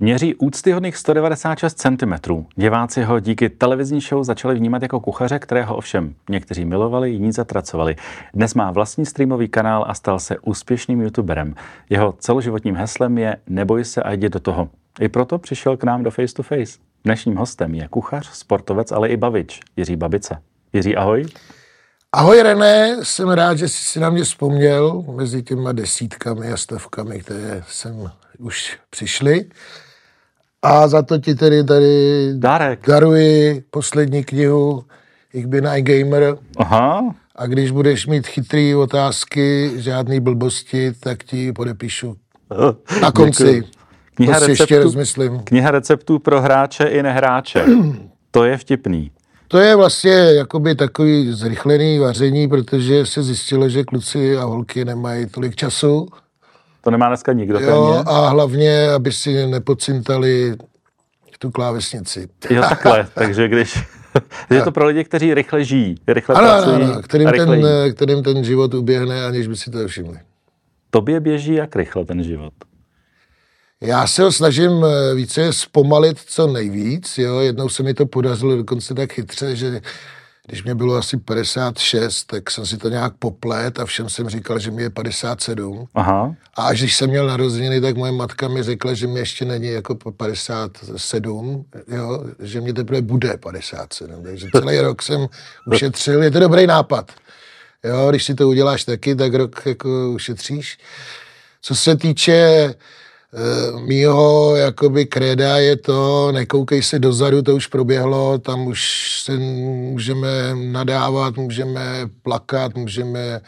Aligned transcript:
Měří 0.00 0.34
úctyhodných 0.34 0.96
196 0.96 1.80
cm. 1.80 2.12
Diváci 2.56 3.02
ho 3.02 3.20
díky 3.20 3.48
televizní 3.48 4.00
show 4.00 4.24
začali 4.24 4.54
vnímat 4.54 4.82
jako 4.82 5.00
kuchaře, 5.00 5.38
kterého 5.38 5.76
ovšem 5.76 6.14
někteří 6.30 6.64
milovali, 6.64 7.10
jiní 7.10 7.32
zatracovali. 7.32 7.96
Dnes 8.34 8.54
má 8.54 8.70
vlastní 8.70 9.06
streamový 9.06 9.48
kanál 9.48 9.84
a 9.88 9.94
stal 9.94 10.18
se 10.18 10.38
úspěšným 10.38 11.00
youtuberem. 11.00 11.54
Jeho 11.90 12.14
celoživotním 12.18 12.76
heslem 12.76 13.18
je 13.18 13.36
neboj 13.46 13.84
se 13.84 14.02
a 14.02 14.12
jdi 14.12 14.28
do 14.28 14.40
toho. 14.40 14.68
I 15.00 15.08
proto 15.08 15.38
přišel 15.38 15.76
k 15.76 15.84
nám 15.84 16.02
do 16.02 16.10
Face 16.10 16.34
to 16.34 16.42
Face. 16.42 16.78
Dnešním 17.04 17.36
hostem 17.36 17.74
je 17.74 17.88
kuchař, 17.88 18.28
sportovec, 18.32 18.92
ale 18.92 19.08
i 19.08 19.16
bavič, 19.16 19.60
Jiří 19.76 19.96
Babice. 19.96 20.42
Jiří, 20.72 20.96
ahoj. 20.96 21.26
Ahoj 22.12 22.42
René, 22.42 22.96
jsem 23.02 23.28
rád, 23.28 23.58
že 23.58 23.68
jsi 23.68 23.84
si 23.84 24.00
na 24.00 24.10
mě 24.10 24.24
vzpomněl 24.24 25.04
mezi 25.16 25.42
těma 25.42 25.72
desítkami 25.72 26.52
a 26.52 26.56
stovkami, 26.56 27.20
které 27.20 27.64
jsem 27.68 28.10
už 28.38 28.78
přišly. 28.90 29.46
A 30.66 30.88
za 30.88 31.02
to 31.02 31.18
ti 31.18 31.34
tedy 31.34 31.64
tady 31.64 32.28
Dárek. 32.34 32.86
daruji 32.86 33.64
poslední 33.70 34.24
knihu 34.24 34.84
ein 35.34 35.84
Gamer. 35.84 36.36
Aha. 36.56 37.14
A 37.36 37.46
když 37.46 37.70
budeš 37.70 38.06
mít 38.06 38.26
chytrý 38.26 38.74
otázky, 38.74 39.72
žádný 39.76 40.20
blbosti, 40.20 40.92
tak 41.00 41.24
ti 41.24 41.52
podepíšu. 41.52 42.16
Na 43.02 43.12
konci. 43.12 43.64
Kniha 44.14 44.38
to 44.38 44.44
si 44.44 44.50
ještě 44.50 44.64
receptů, 44.64 44.82
rozmyslím. 44.82 45.40
kniha 45.44 45.70
receptů 45.70 46.18
pro 46.18 46.40
hráče 46.40 46.84
i 46.84 47.02
nehráče. 47.02 47.64
to 48.30 48.44
je 48.44 48.58
vtipný. 48.58 49.10
To 49.48 49.58
je 49.58 49.76
vlastně 49.76 50.12
jakoby 50.12 50.74
takový 50.74 51.32
zrychlený 51.32 51.98
vaření, 51.98 52.48
protože 52.48 53.06
se 53.06 53.22
zjistilo, 53.22 53.68
že 53.68 53.84
kluci 53.84 54.36
a 54.36 54.44
holky 54.44 54.84
nemají 54.84 55.26
tolik 55.26 55.56
času. 55.56 56.08
To 56.86 56.90
nemá 56.90 57.08
dneska 57.08 57.32
nikdo 57.32 57.60
Jo, 57.60 57.66
téměř. 57.66 58.06
a 58.06 58.28
hlavně, 58.28 58.90
aby 58.90 59.12
si 59.12 59.46
nepocintali 59.46 60.56
tu 61.38 61.50
klávesnici. 61.50 62.28
Jo, 62.50 62.62
takhle. 62.62 63.06
Takže 63.14 63.48
když... 63.48 63.78
je 64.50 64.62
to 64.62 64.72
pro 64.72 64.86
lidi, 64.86 65.04
kteří 65.04 65.34
rychle 65.34 65.64
žijí, 65.64 65.94
rychle 66.08 66.34
Ano, 66.34 66.48
ano, 66.48 66.62
pracují 66.62 66.84
ano, 66.84 67.02
kterým 67.02 67.28
a 67.28 67.30
rychle 67.30 67.56
ten, 67.56 67.94
kterým 67.94 68.22
ten 68.22 68.44
život 68.44 68.74
uběhne, 68.74 69.24
aniž 69.24 69.46
by 69.46 69.56
si 69.56 69.70
to 69.70 69.88
všimli. 69.88 70.18
Tobě 70.90 71.20
běží 71.20 71.54
jak 71.54 71.76
rychle 71.76 72.04
ten 72.04 72.22
život. 72.22 72.52
Já 73.80 74.06
se 74.06 74.22
ho 74.22 74.32
snažím 74.32 74.84
eh, 74.84 75.14
více 75.14 75.52
zpomalit 75.52 76.18
co 76.18 76.46
nejvíc. 76.46 77.18
Jo. 77.18 77.38
Jednou 77.38 77.68
se 77.68 77.82
mi 77.82 77.94
to 77.94 78.06
podařilo 78.06 78.56
dokonce 78.56 78.94
tak 78.94 79.12
chytře, 79.12 79.56
že 79.56 79.80
když 80.46 80.64
mě 80.64 80.74
bylo 80.74 80.96
asi 80.96 81.16
56, 81.16 82.24
tak 82.24 82.50
jsem 82.50 82.66
si 82.66 82.76
to 82.76 82.88
nějak 82.88 83.12
poplet 83.18 83.78
a 83.78 83.84
všem 83.84 84.08
jsem 84.08 84.28
říkal, 84.28 84.58
že 84.58 84.70
mi 84.70 84.82
je 84.82 84.90
57. 84.90 85.88
Aha. 85.94 86.34
A 86.54 86.62
až 86.62 86.78
když 86.78 86.96
jsem 86.96 87.10
měl 87.10 87.26
narozeniny, 87.26 87.80
tak 87.80 87.96
moje 87.96 88.12
matka 88.12 88.48
mi 88.48 88.62
řekla, 88.62 88.94
že 88.94 89.06
mi 89.06 89.18
ještě 89.18 89.44
není 89.44 89.68
jako 89.68 89.94
po 89.94 90.12
57, 90.12 91.64
jo, 91.88 92.24
že 92.40 92.60
mě 92.60 92.72
teprve 92.72 93.02
bude 93.02 93.36
57. 93.36 94.22
Takže 94.22 94.46
celý 94.52 94.78
rok 94.80 95.02
jsem 95.02 95.26
ušetřil. 95.66 96.22
Je 96.22 96.30
to 96.30 96.40
dobrý 96.40 96.66
nápad. 96.66 97.12
Jo, 97.84 98.10
když 98.10 98.24
si 98.24 98.34
to 98.34 98.48
uděláš 98.48 98.84
taky, 98.84 99.14
tak 99.14 99.34
rok 99.34 99.62
jako 99.66 100.10
ušetříš. 100.10 100.78
Co 101.62 101.74
se 101.74 101.96
týče 101.96 102.74
mýho 103.86 104.56
jakoby 104.56 105.06
kréda 105.06 105.56
je 105.56 105.76
to, 105.76 106.32
nekoukej 106.32 106.82
se 106.82 106.98
dozadu, 106.98 107.42
to 107.42 107.54
už 107.54 107.66
proběhlo, 107.66 108.38
tam 108.38 108.66
už 108.66 109.12
se 109.22 109.36
můžeme 109.36 110.28
nadávat, 110.54 111.36
můžeme 111.36 111.80
plakat, 112.22 112.74
můžeme 112.74 113.40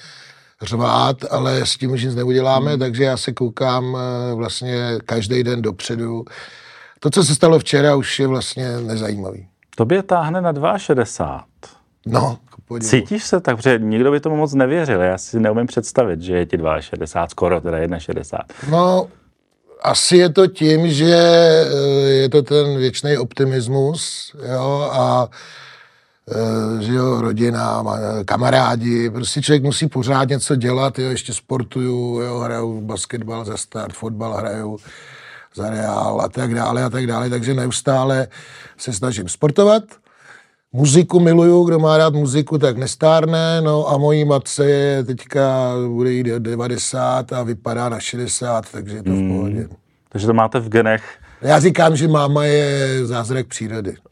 řvát, 0.62 1.16
ale 1.30 1.66
s 1.66 1.76
tím 1.76 1.90
už 1.90 2.04
nic 2.04 2.14
neuděláme, 2.14 2.70
hmm. 2.70 2.78
takže 2.78 3.04
já 3.04 3.16
se 3.16 3.32
koukám 3.32 3.96
eh, 3.96 4.34
vlastně 4.34 4.98
každý 5.06 5.42
den 5.42 5.62
dopředu. 5.62 6.24
To, 7.00 7.10
co 7.10 7.24
se 7.24 7.34
stalo 7.34 7.58
včera, 7.58 7.96
už 7.96 8.18
je 8.18 8.26
vlastně 8.26 8.80
nezajímavý. 8.80 9.48
Tobě 9.76 10.02
táhne 10.02 10.40
na 10.40 10.78
62. 10.78 11.42
No, 12.06 12.38
podivu. 12.68 12.90
Cítíš 12.90 13.24
se 13.24 13.40
tak, 13.40 13.56
protože 13.56 13.78
nikdo 13.78 14.10
by 14.10 14.20
tomu 14.20 14.36
moc 14.36 14.54
nevěřil. 14.54 15.00
Já 15.00 15.18
si 15.18 15.40
neumím 15.40 15.66
představit, 15.66 16.22
že 16.22 16.36
je 16.36 16.46
ti 16.46 16.58
62, 16.80 17.28
skoro 17.28 17.60
teda 17.60 17.98
61. 17.98 18.78
No, 18.78 19.08
asi 19.82 20.16
je 20.16 20.28
to 20.28 20.46
tím, 20.46 20.88
že 20.88 21.14
eh, 21.14 22.08
je 22.08 22.28
to 22.28 22.42
ten 22.42 22.76
věčný 22.76 23.16
optimismus, 23.16 24.32
jo, 24.52 24.90
a 24.92 25.28
eh, 26.30 26.82
že 26.82 26.92
jo, 26.92 27.20
rodina, 27.20 27.82
ma- 27.82 28.24
kamarádi, 28.24 29.10
prostě 29.10 29.42
člověk 29.42 29.62
musí 29.62 29.88
pořád 29.88 30.28
něco 30.28 30.56
dělat, 30.56 30.98
jo, 30.98 31.10
ještě 31.10 31.34
sportuju, 31.34 32.20
jo, 32.20 32.38
hraju 32.38 32.80
basketbal 32.80 33.44
za 33.44 33.56
start, 33.56 33.94
fotbal 33.94 34.32
hraju 34.32 34.78
za 35.54 35.70
Real 35.70 36.20
a 36.20 36.28
tak 36.28 36.54
dále 36.54 36.84
a 36.84 36.90
tak 36.90 37.06
dále, 37.06 37.30
takže 37.30 37.54
neustále 37.54 38.28
se 38.76 38.92
snažím 38.92 39.28
sportovat. 39.28 39.82
Muziku 40.72 41.20
miluju, 41.20 41.64
kdo 41.64 41.78
má 41.78 41.98
rád 41.98 42.14
muziku, 42.14 42.58
tak 42.58 42.76
nestárne, 42.76 43.60
no 43.60 43.88
a 43.88 43.98
mojí 43.98 44.24
matce 44.24 44.70
je 44.70 45.04
teďka, 45.04 45.72
bude 45.88 46.12
jí 46.12 46.22
90 46.38 47.32
a 47.32 47.42
vypadá 47.42 47.88
na 47.88 48.00
60, 48.00 48.70
takže 48.72 48.96
je 48.96 49.02
to 49.02 49.10
v 49.10 49.28
pohodě. 49.28 49.68
Takže 50.08 50.26
to 50.26 50.34
máte 50.34 50.60
v 50.60 50.68
genech. 50.68 51.02
Já 51.42 51.60
říkám, 51.60 51.96
že 51.96 52.08
máma 52.08 52.44
je 52.44 53.06
zázrak 53.06 53.46
přírody. 53.46 53.94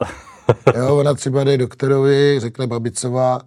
Jo, 0.77 0.97
ona 0.97 1.15
třeba 1.15 1.45
jde 1.45 1.59
doktorovi, 1.59 2.41
řekne 2.41 2.66
babicová, 2.66 3.41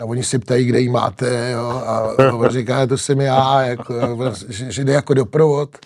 a 0.00 0.04
oni 0.04 0.22
se 0.22 0.38
ptají, 0.38 0.64
kde 0.66 0.80
jí 0.80 0.88
máte, 0.88 1.50
jo, 1.50 1.68
a 1.68 2.00
ona 2.34 2.48
říká, 2.48 2.86
to 2.86 2.98
jsem 2.98 3.20
já, 3.20 3.62
jako, 3.62 3.94
jo, 3.94 4.32
že, 4.48 4.72
že 4.72 4.84
jde 4.84 4.92
jako 4.92 5.14
doprovod. 5.14 5.76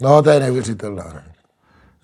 No, 0.00 0.22
to 0.22 0.30
je 0.30 0.40
neuvěřitelné. 0.40 1.04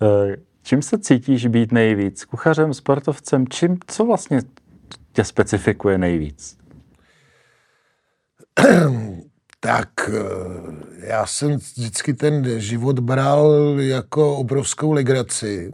ne. 0.01 0.35
Čím 0.69 0.81
se 0.81 0.97
cítíš 0.97 1.47
být 1.47 1.71
nejvíc? 1.71 2.25
Kuchařem, 2.25 2.73
sportovcem? 2.73 3.47
Čím, 3.47 3.77
co 3.87 4.05
vlastně 4.05 4.41
tě 5.13 5.23
specifikuje 5.23 5.97
nejvíc? 5.97 6.57
Tak 9.61 9.89
eh, 10.07 11.07
já 11.07 11.25
jsem 11.25 11.55
vždycky 11.55 12.13
ten 12.13 12.59
život 12.59 12.99
bral 12.99 13.75
jako 13.77 14.35
obrovskou 14.37 14.91
legraci. 14.91 15.71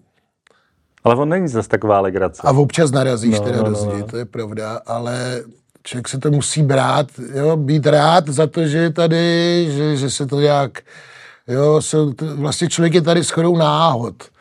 Ale 1.03 1.15
on 1.15 1.29
není 1.29 1.47
zase 1.47 1.69
taková 1.69 1.99
legrace. 1.99 2.41
A 2.45 2.51
občas 2.51 2.91
narazíš 2.91 3.39
No, 3.39 3.45
teda 3.45 3.57
no, 3.57 3.63
do 3.63 3.71
no, 3.71 3.97
no. 3.97 4.03
to 4.03 4.17
je 4.17 4.25
pravda, 4.25 4.81
ale 4.85 5.43
člověk 5.83 6.07
se 6.07 6.17
to 6.17 6.31
musí 6.31 6.63
brát, 6.63 7.07
jo, 7.33 7.57
být 7.57 7.85
rád 7.85 8.27
za 8.27 8.47
to, 8.47 8.67
že 8.67 8.77
je 8.77 8.93
tady, 8.93 9.67
že, 9.71 9.97
že 9.97 10.09
se 10.09 10.25
to 10.25 10.39
nějak, 10.39 10.81
jo, 11.47 11.81
jsou 11.81 12.13
to, 12.13 12.35
vlastně 12.35 12.67
člověk 12.69 12.93
je 12.93 13.01
tady 13.01 13.23
shodou 13.23 13.57
náhod, 13.57 14.34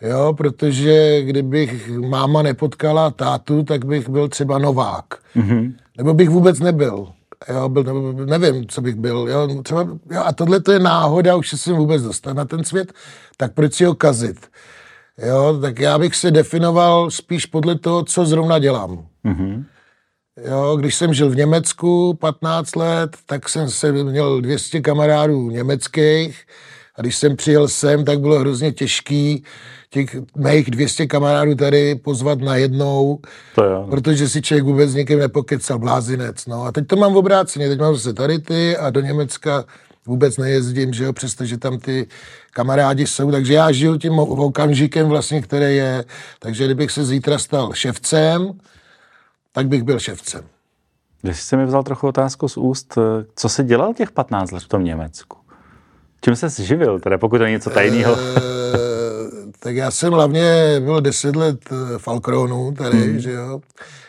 jo, 0.00 0.34
protože 0.36 1.22
kdybych 1.22 1.90
máma 1.98 2.42
nepotkala 2.42 3.10
tátu, 3.10 3.62
tak 3.62 3.84
bych 3.84 4.08
byl 4.08 4.28
třeba 4.28 4.58
novák, 4.58 5.04
mm-hmm. 5.36 5.72
nebo 5.98 6.14
bych 6.14 6.30
vůbec 6.30 6.60
nebyl. 6.60 7.08
Jo, 7.48 7.68
byl, 7.68 7.84
nebo, 7.84 8.12
nevím, 8.12 8.66
co 8.68 8.80
bych 8.80 8.94
byl. 8.94 9.28
Jo, 9.30 9.62
třeba, 9.62 9.82
jo, 10.10 10.22
a 10.24 10.32
tohle 10.32 10.60
to 10.60 10.72
je 10.72 10.78
náhoda, 10.78 11.36
už 11.36 11.48
se 11.48 11.58
sem 11.58 11.76
vůbec 11.76 12.02
dostat 12.02 12.36
na 12.36 12.44
ten 12.44 12.64
svět, 12.64 12.92
tak 13.36 13.54
proč 13.54 13.74
si 13.74 13.84
ho 13.84 13.94
kazit? 13.94 14.46
Jo, 15.26 15.58
tak 15.60 15.78
já 15.78 15.98
bych 15.98 16.16
se 16.16 16.30
definoval 16.30 17.10
spíš 17.10 17.46
podle 17.46 17.78
toho, 17.78 18.04
co 18.04 18.26
zrovna 18.26 18.58
dělám. 18.58 19.06
Mhm. 19.24 19.64
Jo, 20.44 20.76
když 20.76 20.94
jsem 20.94 21.14
žil 21.14 21.30
v 21.30 21.36
Německu 21.36 22.14
15 22.14 22.76
let, 22.76 23.16
tak 23.26 23.48
jsem 23.48 23.70
se 23.70 23.92
měl 23.92 24.40
200 24.40 24.80
kamarádů 24.80 25.50
německých 25.50 26.46
a 26.98 27.00
když 27.02 27.16
jsem 27.16 27.36
přijel 27.36 27.68
sem, 27.68 28.04
tak 28.04 28.20
bylo 28.20 28.38
hrozně 28.38 28.72
těžký 28.72 29.44
těch 29.90 30.16
mých 30.36 30.70
200 30.70 31.06
kamarádů 31.06 31.54
tady 31.54 31.94
pozvat 31.94 32.38
na 32.38 32.56
jednou, 32.56 33.18
To 33.54 33.64
jo. 33.64 33.86
protože 33.90 34.28
si 34.28 34.42
člověk 34.42 34.64
vůbec 34.64 34.90
s 34.90 34.94
někým 34.94 35.18
nepokecal, 35.18 35.78
blázinec. 35.78 36.46
No 36.46 36.64
a 36.64 36.72
teď 36.72 36.86
to 36.86 36.96
mám 36.96 37.16
obráceně, 37.16 37.68
teď 37.68 37.78
mám 37.80 37.94
zase 37.94 38.12
tady 38.14 38.38
ty 38.38 38.76
a 38.76 38.90
do 38.90 39.00
Německa 39.00 39.64
vůbec 40.06 40.36
nejezdím, 40.36 40.92
že 40.92 41.04
jo, 41.04 41.12
přestože 41.12 41.58
tam 41.58 41.78
ty 41.78 42.06
kamarádi 42.52 43.06
jsou, 43.06 43.30
takže 43.30 43.54
já 43.54 43.72
žiju 43.72 43.98
tím 43.98 44.18
okamžikem 44.18 45.08
vlastně, 45.08 45.42
který 45.42 45.76
je, 45.76 46.04
takže 46.38 46.64
kdybych 46.64 46.90
se 46.90 47.04
zítra 47.04 47.38
stal 47.38 47.72
ševcem, 47.72 48.52
tak 49.52 49.68
bych 49.68 49.82
byl 49.82 49.98
ševcem. 49.98 50.44
Když 51.22 51.40
jsi 51.42 51.56
mi 51.56 51.64
vzal 51.66 51.82
trochu 51.82 52.06
otázku 52.06 52.48
z 52.48 52.56
úst, 52.56 52.98
co 53.36 53.48
jsi 53.48 53.64
dělal 53.64 53.94
těch 53.94 54.10
15 54.10 54.50
let 54.50 54.62
v 54.62 54.68
tom 54.68 54.84
Německu? 54.84 55.35
Čím 56.20 56.36
se 56.36 56.64
živil, 56.64 57.00
teda 57.00 57.18
pokud 57.18 57.38
to 57.38 57.44
je 57.44 57.50
něco 57.50 57.70
tajného? 57.70 58.16
Eh, 58.18 58.46
tak 59.58 59.76
já 59.76 59.90
jsem 59.90 60.12
hlavně 60.12 60.76
byl 60.80 61.00
10 61.00 61.36
let 61.36 61.58
eh, 61.70 61.98
v 61.98 62.08
Alkronu 62.08 62.72
tady, 62.72 62.98
hmm. 62.98 63.20
že 63.20 63.32
jo. 63.32 63.60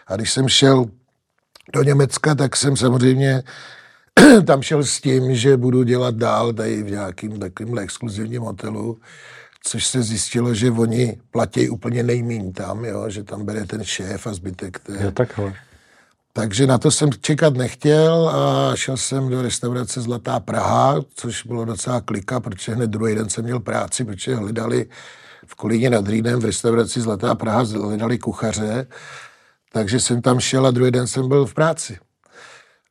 A 0.08 0.16
když 0.16 0.32
jsem 0.32 0.50
šel 0.50 0.86
do 1.74 1.84
Německa, 1.84 2.36
tak 2.36 2.56
jsem 2.56 2.78
samozřejmě 2.78 3.44
tam 4.46 4.62
šel 4.62 4.84
s 4.84 5.02
tím, 5.02 5.36
že 5.36 5.58
budu 5.58 5.84
dělat 5.84 6.16
dál 6.16 6.54
tady 6.54 6.84
v 6.84 6.92
nějakým 6.92 7.40
takovým 7.40 7.78
exkluzivním 7.78 8.42
hotelu, 8.42 8.98
což 9.64 9.86
se 9.86 10.04
zjistilo, 10.04 10.54
že 10.54 10.72
oni 10.72 11.18
platí 11.32 11.70
úplně 11.70 12.04
nejmíň 12.04 12.54
tam, 12.54 12.86
jo, 12.86 13.10
že 13.10 13.24
tam 13.24 13.46
bere 13.46 13.66
ten 13.66 13.84
šéf 13.84 14.28
a 14.28 14.34
zbytek. 14.34 14.80
Je, 14.90 15.06
Jo, 15.06 15.12
takhle. 15.12 15.54
Takže 16.38 16.68
na 16.68 16.78
to 16.78 16.92
jsem 16.92 17.10
čekat 17.22 17.54
nechtěl 17.54 18.30
a 18.30 18.76
šel 18.76 18.98
jsem 18.98 19.30
do 19.30 19.42
restaurace 19.42 20.02
Zlatá 20.02 20.40
Praha, 20.40 20.96
což 21.16 21.44
bylo 21.44 21.66
docela 21.66 22.02
klika, 22.02 22.40
protože 22.40 22.76
hned 22.76 22.90
druhý 22.90 23.16
den 23.16 23.30
jsem 23.30 23.44
měl 23.44 23.60
práci, 23.60 24.06
protože 24.06 24.36
hledali 24.36 24.86
v 25.46 25.56
Kolíně 25.56 25.90
nad 25.90 26.08
Rýnem 26.08 26.40
v 26.40 26.46
restauraci 26.46 27.02
Zlatá 27.02 27.36
Praha 27.36 27.64
hledali 27.64 28.18
kuchaře, 28.18 28.88
takže 29.74 30.00
jsem 30.00 30.22
tam 30.22 30.40
šel 30.40 30.68
a 30.68 30.72
druhý 30.72 30.92
den 30.92 31.08
jsem 31.08 31.28
byl 31.28 31.46
v 31.46 31.54
práci. 31.54 31.98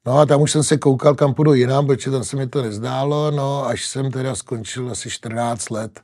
No 0.07 0.19
a 0.19 0.27
tam 0.27 0.43
už 0.43 0.53
jsem 0.53 0.63
se 0.63 0.77
koukal, 0.77 1.15
kam 1.15 1.35
půjdu 1.35 1.55
jinam, 1.55 1.87
protože 1.87 2.11
tam 2.11 2.25
se 2.25 2.37
mi 2.37 2.47
to 2.47 2.63
nezdálo, 2.63 3.31
no 3.31 3.67
až 3.67 3.87
jsem 3.87 4.11
teda 4.11 4.35
skončil 4.35 4.91
asi 4.91 5.11
14 5.11 5.71
let, 5.71 6.01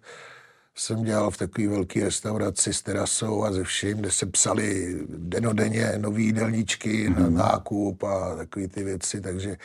jsem 0.75 1.05
dělal 1.05 1.31
v 1.31 1.37
takové 1.37 1.69
velké 1.69 2.05
restauraci 2.05 2.73
s 2.73 2.83
terasou 2.83 3.45
a 3.45 3.53
ze 3.53 3.65
vším, 3.65 3.99
kde 3.99 4.11
se 4.11 4.27
psali 4.27 4.97
denodenně 5.09 5.93
nové 5.97 6.21
jídelníčky 6.21 7.09
mm. 7.09 7.15
na 7.15 7.27
mhm. 7.27 7.35
nákup 7.35 8.03
a 8.03 8.37
takové 8.37 8.69
ty 8.69 8.85
věci, 8.85 9.21
takže 9.21 9.57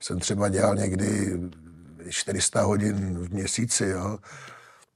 jsem 0.00 0.18
třeba 0.18 0.48
dělal 0.48 0.76
někdy 0.76 1.40
400 2.08 2.62
hodin 2.62 3.18
v 3.18 3.30
měsíci, 3.32 3.84
jo. 3.84 4.18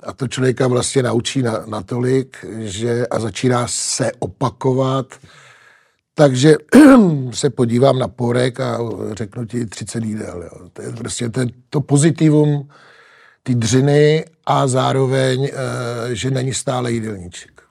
A 0.00 0.12
to 0.12 0.28
člověka 0.28 0.66
vlastně 0.66 1.02
naučí 1.02 1.42
na, 1.42 1.64
natolik, 1.66 2.44
že 2.58 3.06
a 3.06 3.20
začíná 3.20 3.68
se 3.68 4.12
opakovat, 4.18 5.06
takže 6.14 6.56
se 7.30 7.50
podívám 7.50 7.98
na 7.98 8.08
porek 8.08 8.60
a 8.60 8.78
řeknu 9.12 9.44
ti 9.44 9.66
30 9.66 10.04
jídel. 10.04 10.42
Jo. 10.42 10.68
To 10.72 10.82
je 10.82 10.92
prostě 10.92 11.28
to, 11.28 11.40
to 11.70 11.80
pozitivum 11.80 12.68
ty 13.46 13.54
dřiny 13.54 14.24
a 14.46 14.66
zároveň, 14.66 15.48
eh, 15.52 16.14
že 16.14 16.30
není 16.30 16.54
stále 16.54 16.92
jídelníček. 16.92 17.62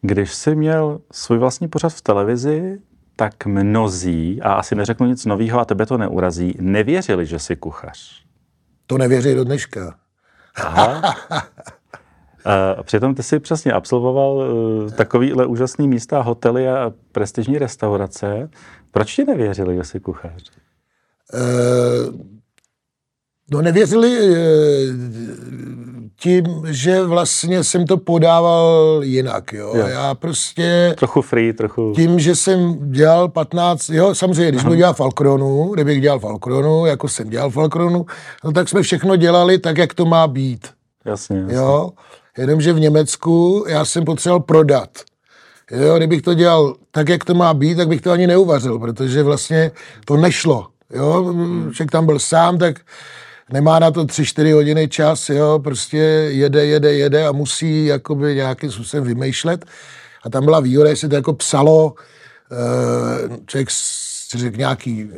Když 0.00 0.34
jsi 0.34 0.54
měl 0.54 1.00
svůj 1.12 1.38
vlastní 1.38 1.68
pořad 1.68 1.92
v 1.92 2.02
televizi, 2.02 2.78
tak 3.16 3.46
mnozí, 3.46 4.42
a 4.42 4.52
asi 4.52 4.74
neřeknu 4.74 5.06
nic 5.06 5.24
nového 5.24 5.60
a 5.60 5.64
tebe 5.64 5.86
to 5.86 5.98
neurazí, 5.98 6.54
nevěřili, 6.60 7.26
že 7.26 7.38
jsi 7.38 7.56
kuchař. 7.56 8.24
To 8.86 8.98
nevěří 8.98 9.34
do 9.34 9.44
dneška. 9.44 9.94
Aha. 10.54 11.14
A 12.76 12.82
přitom 12.82 13.14
ty 13.14 13.22
jsi 13.22 13.38
přesně 13.38 13.72
absolvoval 13.72 14.32
uh, 14.32 14.90
takovýhle 14.90 15.46
úžasný 15.46 15.88
místa, 15.88 16.22
hotely 16.22 16.68
a 16.68 16.92
prestižní 17.12 17.58
restaurace. 17.58 18.50
Proč 18.90 19.16
ti 19.16 19.24
nevěřili, 19.24 19.76
že 19.76 19.84
jsi 19.84 20.00
kuchař? 20.00 20.50
No 23.50 23.62
nevěřili 23.62 24.18
uh, 24.18 24.36
tím, 26.20 26.44
že 26.66 27.04
vlastně 27.04 27.64
jsem 27.64 27.86
to 27.86 27.96
podával 27.96 29.00
jinak, 29.02 29.52
jo. 29.52 29.72
jo. 29.76 29.86
Já 29.86 30.14
prostě... 30.14 30.94
Trochu 30.98 31.22
free, 31.22 31.52
trochu... 31.52 31.92
Tím, 31.96 32.20
že 32.20 32.34
jsem 32.34 32.90
dělal 32.92 33.28
15, 33.28 33.88
jo, 33.90 34.14
samozřejmě, 34.14 34.52
když 34.52 34.64
bych 34.64 34.78
dělal 34.78 34.94
Falkronu, 34.94 35.70
kdybych 35.74 36.00
dělal 36.00 36.18
Falkronu, 36.18 36.86
jako 36.86 37.08
jsem 37.08 37.30
dělal 37.30 37.50
Falkronu, 37.50 38.06
no 38.44 38.52
tak 38.52 38.68
jsme 38.68 38.82
všechno 38.82 39.16
dělali 39.16 39.58
tak, 39.58 39.78
jak 39.78 39.94
to 39.94 40.04
má 40.04 40.26
být. 40.26 40.68
Jasně, 41.04 41.38
jasně. 41.38 41.54
Jo, 41.56 41.90
jenomže 42.38 42.72
v 42.72 42.80
Německu 42.80 43.64
já 43.68 43.84
jsem 43.84 44.04
potřeboval 44.04 44.40
prodat. 44.40 44.90
Jo, 45.70 45.96
kdybych 45.96 46.22
to 46.22 46.34
dělal 46.34 46.74
tak, 46.90 47.08
jak 47.08 47.24
to 47.24 47.34
má 47.34 47.54
být, 47.54 47.74
tak 47.74 47.88
bych 47.88 48.00
to 48.00 48.10
ani 48.10 48.26
neuvařil, 48.26 48.78
protože 48.78 49.22
vlastně 49.22 49.70
to 50.04 50.16
nešlo. 50.16 50.66
Jo, 50.94 51.34
však 51.70 51.90
tam 51.90 52.06
byl 52.06 52.18
sám, 52.18 52.58
tak 52.58 52.80
nemá 53.52 53.78
na 53.78 53.90
to 53.90 54.04
tři, 54.04 54.24
čtyři 54.24 54.52
hodiny 54.52 54.88
čas, 54.88 55.28
jo, 55.28 55.58
prostě 55.64 55.96
jede, 55.96 56.66
jede, 56.66 56.92
jede 56.92 57.26
a 57.26 57.32
musí 57.32 57.86
jakoby 57.86 58.34
nějakým 58.34 58.70
způsobem 58.70 59.04
vymýšlet. 59.04 59.64
A 60.24 60.30
tam 60.30 60.44
byla 60.44 60.60
výhoda, 60.60 60.90
jestli 60.90 61.08
to 61.08 61.14
jako 61.14 61.32
psalo, 61.32 61.94
eh, 62.52 63.38
člověk 63.46 63.70
si 63.70 64.38
řekl 64.38 64.56
nějaký 64.56 65.10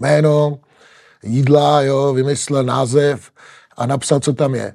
jméno, 0.00 0.58
jídla, 1.22 1.82
jo, 1.82 2.12
vymyslel 2.14 2.64
název 2.64 3.30
a 3.76 3.86
napsal, 3.86 4.20
co 4.20 4.32
tam 4.32 4.54
je. 4.54 4.74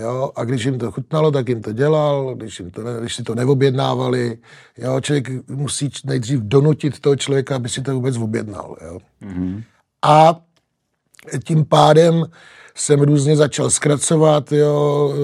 Jo, 0.00 0.32
a 0.36 0.44
když 0.44 0.64
jim 0.64 0.78
to 0.78 0.92
chutnalo, 0.92 1.30
tak 1.30 1.48
jim 1.48 1.62
to 1.62 1.72
dělal, 1.72 2.34
když, 2.34 2.60
jim 2.60 2.70
to, 2.70 2.82
když 3.00 3.14
si 3.14 3.22
to 3.22 3.34
neobjednávali, 3.34 4.38
jo, 4.78 5.00
člověk 5.00 5.50
musí 5.50 5.90
nejdřív 6.04 6.40
donutit 6.40 7.00
toho 7.00 7.16
člověka, 7.16 7.56
aby 7.56 7.68
si 7.68 7.82
to 7.82 7.94
vůbec 7.94 8.16
objednal. 8.16 8.76
Jo. 8.84 8.98
Mm-hmm. 9.22 9.62
A 10.02 10.40
tím 11.44 11.64
pádem 11.64 12.24
jsem 12.74 13.00
různě 13.00 13.36
začal 13.36 13.70
zkracovat, 13.70 14.52
jo, 14.52 15.14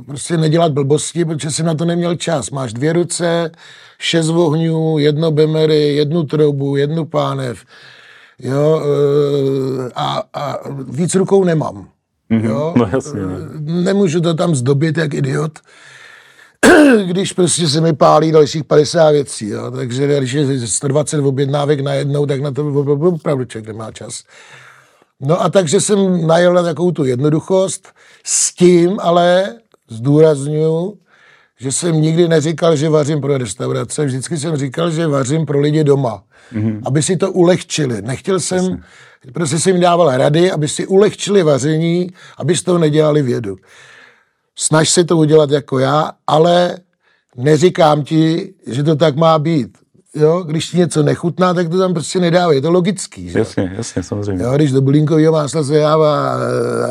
e, 0.00 0.04
prostě 0.04 0.36
nedělat 0.36 0.72
blbosti, 0.72 1.24
protože 1.24 1.50
jsem 1.50 1.66
na 1.66 1.74
to 1.74 1.84
neměl 1.84 2.14
čas. 2.16 2.50
Máš 2.50 2.72
dvě 2.72 2.92
ruce, 2.92 3.50
šest 3.98 4.28
ohňů, 4.28 4.98
jedno 4.98 5.30
bemery, 5.30 5.94
jednu 5.94 6.22
troubu, 6.22 6.76
jednu 6.76 7.04
pánev, 7.04 7.64
jo, 8.38 8.82
e, 8.84 9.90
a, 9.94 10.22
a 10.34 10.58
víc 10.88 11.14
rukou 11.14 11.44
nemám. 11.44 11.88
Mm-hmm. 12.30 12.44
Jo? 12.44 12.74
No 12.76 12.88
jasně. 12.92 13.20
Ne. 13.20 13.82
Nemůžu 13.82 14.20
to 14.20 14.34
tam 14.34 14.54
zdobit 14.54 14.98
jak 14.98 15.14
idiot, 15.14 15.58
když 17.06 17.32
prostě 17.32 17.68
se 17.68 17.80
mi 17.80 17.92
pálí 17.92 18.32
dalších 18.32 18.64
50 18.64 19.10
věcí. 19.10 19.48
Jo? 19.48 19.70
Takže 19.70 20.18
když 20.18 20.32
je 20.32 20.66
120 20.66 21.20
objednávek 21.20 21.80
najednou, 21.80 22.26
tak 22.26 22.40
na 22.40 22.50
to 22.50 22.66
opravdu 22.66 23.44
člověk 23.44 23.66
nemá 23.66 23.92
čas. 23.92 24.22
No 25.22 25.42
a 25.42 25.48
takže 25.48 25.80
jsem 25.80 26.26
najel 26.26 26.54
na 26.54 26.62
takovou 26.62 26.90
tu 26.90 27.04
jednoduchost 27.04 27.88
s 28.24 28.54
tím, 28.54 28.96
ale 29.00 29.54
zdůraznuju, 29.88 30.98
že 31.60 31.72
jsem 31.72 32.00
nikdy 32.00 32.28
neříkal, 32.28 32.76
že 32.76 32.88
vařím 32.88 33.20
pro 33.20 33.38
restaurace, 33.38 34.04
vždycky 34.04 34.38
jsem 34.38 34.56
říkal, 34.56 34.90
že 34.90 35.06
vařím 35.06 35.46
pro 35.46 35.60
lidi 35.60 35.84
doma, 35.84 36.22
mm-hmm. 36.52 36.80
aby 36.84 37.02
si 37.02 37.16
to 37.16 37.32
ulehčili. 37.32 38.02
Nechtěl 38.02 38.40
jsem, 38.40 38.58
Jasně. 38.58 39.32
prostě 39.32 39.58
jsem 39.58 39.72
jim 39.72 39.82
dával 39.82 40.16
rady, 40.16 40.50
aby 40.50 40.68
si 40.68 40.86
ulehčili 40.86 41.42
vaření, 41.42 42.10
aby 42.38 42.56
z 42.56 42.62
toho 42.62 42.78
nedělali 42.78 43.22
vědu. 43.22 43.56
Snaž 44.56 44.90
se 44.90 45.04
to 45.04 45.16
udělat 45.16 45.50
jako 45.50 45.78
já, 45.78 46.12
ale 46.26 46.78
neříkám 47.36 48.02
ti, 48.02 48.54
že 48.66 48.82
to 48.82 48.96
tak 48.96 49.16
má 49.16 49.38
být 49.38 49.78
jo, 50.16 50.42
když 50.42 50.70
ti 50.70 50.78
něco 50.78 51.02
nechutná, 51.02 51.54
tak 51.54 51.68
to 51.68 51.78
tam 51.78 51.92
prostě 51.92 52.20
nedává, 52.20 52.52
je 52.52 52.60
to 52.60 52.70
logický. 52.70 53.30
Že? 53.30 53.38
Jasně, 53.38 53.72
jasně, 53.76 54.02
samozřejmě. 54.02 54.44
Jo, 54.44 54.52
když 54.52 54.72
do 54.72 54.80
bulinkového 54.80 55.32
másla 55.32 55.64
se 55.64 55.78
dává 55.78 56.36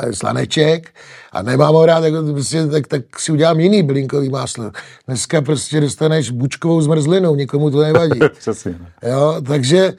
e, 0.04 0.14
slaneček 0.14 0.90
a 1.32 1.42
nemám 1.42 1.74
ho 1.74 1.86
rád, 1.86 2.02
tak, 2.02 2.14
prostě, 2.32 2.68
tak, 2.68 2.88
tak 2.88 3.20
si 3.20 3.32
udělám 3.32 3.60
jiný 3.60 3.84
bylinkový 3.84 4.30
máslo. 4.30 4.72
Dneska 5.08 5.42
prostě 5.42 5.82
dostaneš 5.82 6.32
bučkovou 6.32 6.82
zmrzlinou, 6.82 7.36
nikomu 7.36 7.72
to 7.72 7.82
nevadí. 7.82 8.20
Přesně. 8.40 8.76
Jo, 9.10 9.36
takže 9.48 9.94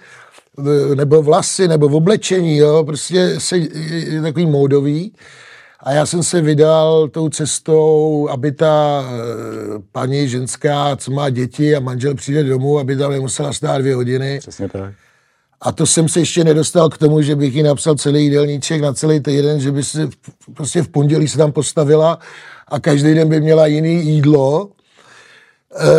eh, 0.58 0.94
nebo 0.94 1.22
vlasy, 1.22 1.68
nebo 1.68 1.88
v 1.88 1.94
oblečení, 1.94 2.56
jo, 2.56 2.84
prostě 2.84 3.40
se, 3.40 3.56
je 3.58 4.22
takový 4.22 4.46
módový. 4.46 5.12
A 5.82 5.92
já 5.92 6.06
jsem 6.06 6.22
se 6.22 6.40
vydal 6.40 7.08
tou 7.08 7.28
cestou, 7.28 8.28
aby 8.30 8.52
ta 8.52 9.04
e, 9.04 9.12
paní 9.92 10.28
ženská, 10.28 10.96
co 10.96 11.10
má 11.10 11.30
děti 11.30 11.76
a 11.76 11.80
manžel 11.80 12.14
přijde 12.14 12.44
domů, 12.44 12.78
aby 12.78 12.96
tam 12.96 13.12
nemusela 13.12 13.52
stát 13.52 13.80
dvě 13.80 13.94
hodiny. 13.94 14.38
Přesně 14.38 14.68
tak. 14.68 14.94
A 15.60 15.72
to 15.72 15.86
jsem 15.86 16.08
se 16.08 16.20
ještě 16.20 16.44
nedostal 16.44 16.88
k 16.88 16.98
tomu, 16.98 17.22
že 17.22 17.36
bych 17.36 17.54
jí 17.54 17.62
napsal 17.62 17.94
celý 17.94 18.24
jídelníček 18.24 18.82
na 18.82 18.92
celý 18.92 19.20
týden, 19.20 19.60
že 19.60 19.72
by 19.72 19.82
se 19.82 20.08
prostě 20.54 20.82
v 20.82 20.88
pondělí 20.88 21.28
se 21.28 21.38
tam 21.38 21.52
postavila 21.52 22.18
a 22.68 22.80
každý 22.80 23.14
den 23.14 23.28
by 23.28 23.40
měla 23.40 23.66
jiný 23.66 24.06
jídlo 24.06 24.68
Eh, 24.68 24.81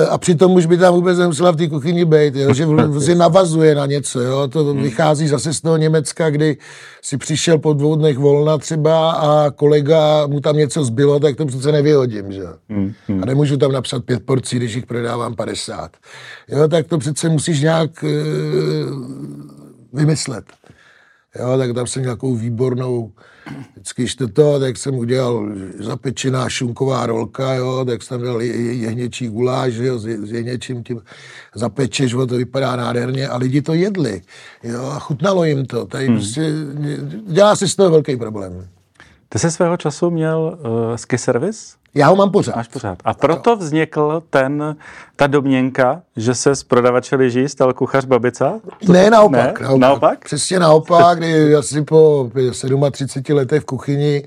a 0.10 0.18
přitom 0.18 0.56
už 0.56 0.66
by 0.66 0.78
tam 0.78 0.94
vůbec 0.94 1.18
nemusela 1.18 1.52
v 1.52 1.56
té 1.56 1.68
kuchyni 1.68 2.06
být, 2.06 2.36
jo, 2.36 2.54
že 2.54 2.68
si 3.00 3.16
navazuje 3.16 3.76
na 3.76 3.86
něco. 3.86 4.22
Jo. 4.22 4.48
To 4.48 4.64
hmm. 4.64 4.84
vychází 4.84 5.28
zase 5.28 5.54
z 5.54 5.62
toho 5.62 5.78
Německa, 5.78 6.30
kdy 6.30 6.58
si 7.02 7.18
přišel 7.18 7.58
po 7.58 7.74
dvou 7.74 7.96
dnech 7.96 8.18
volna 8.18 8.58
třeba 8.58 9.12
a 9.12 9.50
kolega 9.50 10.28
mu 10.28 10.40
tam 10.40 10.58
něco 10.58 10.86
zbylo, 10.86 11.20
tak 11.20 11.36
to 11.36 11.46
přece 11.46 11.72
nevyhodím. 11.72 12.32
Že? 12.32 12.44
Hmm, 12.70 12.94
hmm. 13.08 13.24
A 13.24 13.26
nemůžu 13.26 13.58
tam 13.58 13.72
napsat 13.72 14.04
pět 14.06 14.26
porcí, 14.26 14.56
když 14.56 14.74
jich 14.74 14.86
prodávám 14.86 15.36
50. 15.36 15.98
Jo, 16.48 16.68
tak 16.68 16.88
to 16.88 16.98
přece 16.98 17.30
musíš 17.30 17.62
nějak 17.62 17.92
uh, 18.04 18.10
vymyslet. 19.94 20.46
Jo, 21.40 21.58
tak 21.58 21.74
tam 21.74 21.88
jsem 21.88 22.04
nějakou 22.04 22.36
výbornou 22.36 23.12
vždycky, 23.74 24.02
když 24.02 24.16
to, 24.16 24.28
to, 24.28 24.60
tak 24.60 24.78
jsem 24.78 24.96
udělal 24.96 25.48
zapečená 25.80 26.50
šunková 26.50 27.06
rolka, 27.06 27.54
jo, 27.54 27.86
tak 27.86 28.04
jsem 28.04 28.22
dal 28.22 28.42
jehněčí 28.42 29.28
guláš, 29.28 29.74
jo, 29.74 30.00
s, 30.00 30.06
s 30.06 30.32
jehněčím 30.32 30.84
tím 30.84 31.02
zapečeš, 31.56 32.12
to 32.12 32.26
vypadá 32.26 32.76
nádherně 32.76 33.28
a 33.28 33.38
lidi 33.38 33.62
to 33.62 33.74
jedli, 33.74 34.22
jo, 34.64 34.86
a 34.86 35.00
chutnalo 35.00 35.44
jim 35.44 35.66
to, 35.66 35.86
tady 35.86 36.08
hmm. 36.08 36.16
prostě 36.16 36.52
dělá 37.28 37.56
si 37.56 37.70
z 37.70 37.76
toho 37.76 37.90
velký 37.90 38.18
problém. 38.18 38.68
Ty 39.30 39.40
jsi 39.40 39.52
svého 39.52 39.78
času 39.78 40.10
měl 40.10 40.60
uh, 40.60 40.96
ski 40.96 41.18
service? 41.18 41.83
Já 41.96 42.08
ho 42.08 42.16
mám 42.16 42.32
pořád. 42.32 42.56
Máš 42.56 42.68
pořád. 42.68 42.98
A 43.04 43.14
proto 43.14 43.56
vznikl 43.56 44.24
ten, 44.30 44.76
ta 45.16 45.28
domněnka, 45.28 46.02
že 46.16 46.36
se 46.36 46.56
z 46.56 46.64
prodavače 46.64 47.16
lyží 47.16 47.50
stal 47.50 47.74
kuchař 47.74 48.06
babica? 48.06 48.60
To, 48.86 48.94
ne, 48.94 49.10
naopak, 49.10 49.60
ne? 49.60 49.68
naopak. 49.68 49.82
Naopak? 49.82 50.26
Přesně 50.26 50.60
naopak, 50.60 51.18
kdy 51.18 51.56
asi 51.56 51.82
po 51.82 52.32
37 52.92 53.36
letech 53.36 53.62
v 53.62 53.66
kuchyni 53.66 54.24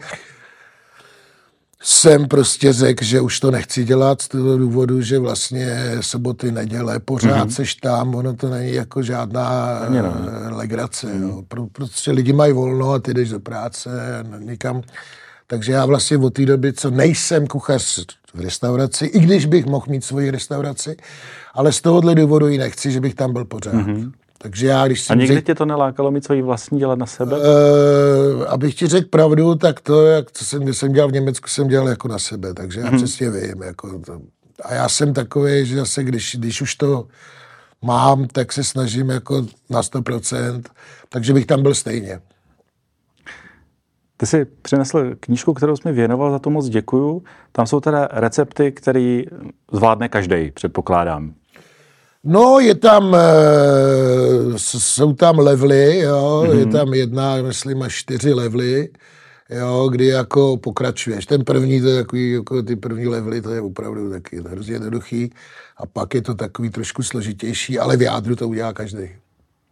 jsem 1.89 2.29
prostě 2.29 2.73
řekl, 2.73 3.05
že 3.05 3.21
už 3.21 3.41
to 3.41 3.51
nechci 3.51 3.85
dělat 3.85 4.23
z 4.23 4.29
toho 4.29 4.59
důvodu, 4.59 5.03
že 5.03 5.19
vlastně 5.19 5.97
soboty, 6.01 6.53
neděle, 6.53 7.01
pořád 7.01 7.49
mm-hmm. 7.49 7.55
seš 7.55 7.75
tam, 7.75 8.15
ono 8.15 8.35
to 8.35 8.49
není 8.49 8.73
jako 8.75 9.03
žádná 9.03 9.79
Ani 9.79 10.03
no. 10.03 10.15
legrace. 10.51 11.07
Mm. 11.07 11.23
Jo. 11.23 11.43
Pro, 11.49 11.67
prostě 11.67 12.11
lidi 12.11 12.33
mají 12.33 12.53
volno 12.53 12.93
a 12.93 12.99
ty 12.99 13.15
jdeš 13.15 13.29
do 13.29 13.41
práce 13.41 13.91
nikam. 14.39 14.83
Takže 15.47 15.73
já 15.73 15.87
vlastně 15.87 16.19
od 16.19 16.35
té 16.35 16.47
doby, 16.47 16.73
co 16.73 16.91
nejsem 16.91 17.47
kuchař 17.47 18.05
v 18.35 18.41
restauraci, 18.41 19.07
i 19.07 19.19
když 19.19 19.47
bych 19.47 19.67
mohl 19.67 19.87
mít 19.89 20.05
svoji 20.05 20.31
restauraci, 20.31 20.97
ale 21.55 21.73
z 21.73 21.81
tohohle 21.81 22.15
důvodu 22.15 22.49
ji 22.49 22.59
nechci, 22.59 22.91
že 22.91 23.01
bych 23.01 23.15
tam 23.15 23.33
byl 23.33 23.45
pořád. 23.45 23.75
Mm-hmm. 23.75 24.13
Takže 24.39 24.67
já, 24.67 24.87
když 24.87 25.11
A 25.11 25.15
někdy 25.15 25.35
řek... 25.35 25.47
tě 25.47 25.55
to 25.55 25.65
nelákalo 25.65 26.11
mít 26.11 26.25
svoji 26.25 26.43
vlastní 26.43 26.79
dělat 26.79 26.99
na 26.99 27.07
sebe? 27.07 27.37
Uh, 27.39 28.45
abych 28.49 28.75
ti 28.75 28.87
řekl 28.87 29.09
pravdu, 29.09 29.55
tak 29.55 29.81
to, 29.81 30.07
jak 30.07 30.31
to 30.31 30.45
jsem, 30.45 30.75
jsem 30.75 30.93
dělal 30.93 31.09
v 31.09 31.13
Německu, 31.13 31.49
jsem 31.49 31.69
dělal 31.69 31.89
jako 31.89 32.09
na 32.09 32.19
sebe, 32.19 32.55
takže 32.55 32.81
já 32.81 32.89
hmm. 32.89 32.97
přesně 32.97 33.31
vím. 33.31 33.63
Jako 33.63 33.99
to. 33.99 34.21
A 34.63 34.75
já 34.75 34.89
jsem 34.89 35.15
takový, 35.15 35.67
že 35.67 35.77
zase, 35.77 36.05
když, 36.05 36.37
když 36.39 36.63
už 36.63 36.75
to 36.75 37.07
mám, 37.83 38.27
tak 38.27 38.53
se 38.53 38.65
snažím 38.65 39.09
jako 39.09 39.47
na 39.71 39.83
100%, 39.83 40.63
takže 41.09 41.33
bych 41.33 41.47
tam 41.47 41.63
byl 41.63 41.75
stejně. 41.75 42.21
Ty 44.17 44.27
jsi 44.27 44.45
přinesl 44.63 45.15
knížku, 45.21 45.55
kterou 45.55 45.77
jsi 45.77 45.89
mi 45.89 45.93
věnoval, 45.93 46.31
za 46.31 46.39
to 46.39 46.51
moc 46.51 46.69
děkuju. 46.69 47.23
Tam 47.53 47.67
jsou 47.67 47.81
teda 47.81 48.09
recepty, 48.13 48.73
které 48.73 49.23
zvládne 49.73 50.09
každý, 50.09 50.51
předpokládám. 50.51 51.35
No, 52.25 52.59
je 52.61 52.75
tam, 52.75 53.15
eh, 53.15 53.19
jsou 54.57 55.13
tam 55.13 55.39
levely, 55.39 55.99
jo, 55.99 56.45
mm-hmm. 56.47 56.59
je 56.59 56.67
tam 56.67 56.95
jedna, 56.95 57.37
myslím, 57.43 57.83
až 57.83 57.95
čtyři 57.95 58.33
levely, 58.33 58.89
jo, 59.51 59.89
kdy 59.89 60.07
jako 60.07 60.57
pokračuješ. 60.57 61.27
Ten 61.27 61.45
první, 61.45 61.81
to 61.81 61.89
je 61.89 62.03
takový, 62.03 62.33
jako 62.33 62.63
ty 62.63 62.77
první 62.77 63.07
levely, 63.07 63.43
to 63.43 63.51
je 63.51 63.61
opravdu 63.61 64.11
taky 64.11 64.41
hrozně 64.49 64.75
jednoduchý. 64.75 65.31
A 65.77 65.87
pak 65.87 66.15
je 66.15 66.23
to 66.23 66.35
takový 66.35 66.71
trošku 66.71 67.03
složitější, 67.03 67.79
ale 67.79 67.97
v 67.97 68.03
jádru 68.03 68.37
to 68.37 68.49
udělá 68.49 68.73
každý. 68.73 69.09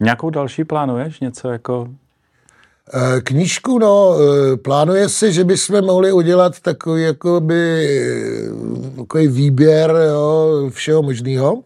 Nějakou 0.01 0.31
další 0.31 0.65
plánuješ? 0.65 1.21
Něco 1.21 1.49
jako 1.49 1.89
Knížku, 3.23 3.79
no, 3.79 4.17
eh, 4.17 4.57
plánuje 4.57 5.09
se, 5.09 5.33
že 5.33 5.45
bychom 5.45 5.85
mohli 5.85 6.13
udělat 6.13 6.61
takový, 6.61 7.03
jakoby, 7.03 7.89
takový 8.97 9.29
výběr 9.29 9.91
jo, 10.09 10.71
všeho 10.71 11.03
možného. 11.03 11.63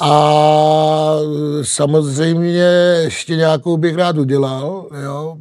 A 0.00 1.16
samozřejmě 1.62 2.62
ještě 3.02 3.36
nějakou 3.36 3.76
bych 3.76 3.94
rád 3.94 4.18
udělal. 4.18 4.88
Jo. 5.02 5.36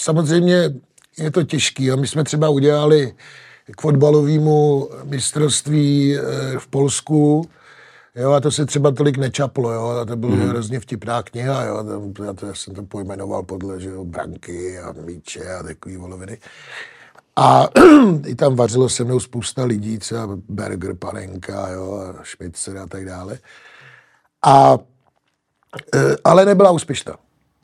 Samozřejmě 0.00 0.70
je 1.18 1.30
to 1.30 1.42
těžký. 1.42 1.90
A 1.90 1.96
my 1.96 2.06
jsme 2.06 2.24
třeba 2.24 2.48
udělali 2.48 3.14
k 3.76 3.80
fotbalovému 3.80 4.88
mistrovství 5.04 6.16
eh, 6.16 6.22
v 6.58 6.66
Polsku, 6.66 7.48
Jo, 8.18 8.32
a 8.32 8.40
to 8.40 8.50
se 8.50 8.66
třeba 8.66 8.90
tolik 8.90 9.18
nečaplo, 9.18 9.72
jo, 9.72 9.88
a 9.88 10.04
to 10.04 10.16
byla 10.16 10.34
mm. 10.34 10.48
hrozně 10.48 10.80
vtipná 10.80 11.22
kniha, 11.22 11.64
jo, 11.64 11.84
to, 12.12 12.24
já, 12.24 12.32
to, 12.32 12.46
já 12.46 12.54
jsem 12.54 12.74
to 12.74 12.82
pojmenoval 12.82 13.42
podle, 13.42 13.80
že 13.80 13.88
jo, 13.88 14.04
branky 14.04 14.78
a 14.78 14.94
míče 15.04 15.54
a 15.54 15.62
takový 15.62 15.96
voloviny. 15.96 16.38
A 17.36 17.68
i 18.26 18.34
tam 18.34 18.56
vařilo 18.56 18.88
se 18.88 19.04
mnou 19.04 19.20
spousta 19.20 19.64
lidí, 19.64 19.98
třeba 19.98 20.28
Berger, 20.48 20.94
Panenka, 20.94 21.68
jo, 21.68 21.94
a 21.94 22.22
Šmicer 22.22 22.78
a 22.78 22.86
tak 22.86 23.04
dále 23.04 23.38
a, 24.46 24.78
e, 25.94 26.16
ale 26.24 26.44
nebyla 26.44 26.70
úspěšná. 26.70 27.14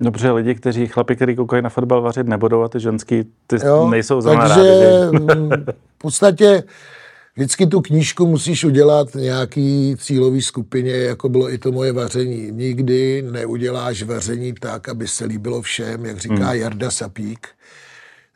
Dobře, 0.00 0.30
lidi, 0.30 0.54
kteří, 0.54 0.86
chlapi, 0.86 1.16
kteří 1.16 1.36
koukají 1.36 1.62
na 1.62 1.68
fotbal 1.68 2.02
vařit 2.02 2.26
nebudou 2.26 2.62
a 2.62 2.68
ty 2.68 2.80
ženský, 2.80 3.24
ty 3.46 3.56
jo, 3.66 3.88
nejsou 3.88 4.20
za 4.20 4.36
Takže 4.36 5.10
mm, 5.10 5.50
v 5.98 5.98
podstatě 5.98 6.62
vždycky 7.36 7.66
tu 7.66 7.80
knížku 7.80 8.26
musíš 8.26 8.64
udělat 8.64 9.14
nějaký 9.14 9.96
cílový 9.98 10.42
skupině, 10.42 10.92
jako 10.92 11.28
bylo 11.28 11.52
i 11.52 11.58
to 11.58 11.72
moje 11.72 11.92
vaření. 11.92 12.50
Nikdy 12.50 13.22
neuděláš 13.22 14.02
vaření 14.02 14.52
tak, 14.52 14.88
aby 14.88 15.08
se 15.08 15.24
líbilo 15.24 15.62
všem, 15.62 16.04
jak 16.04 16.18
říká 16.18 16.48
hmm. 16.48 16.60
Jarda 16.60 16.90
Sapík. 16.90 17.48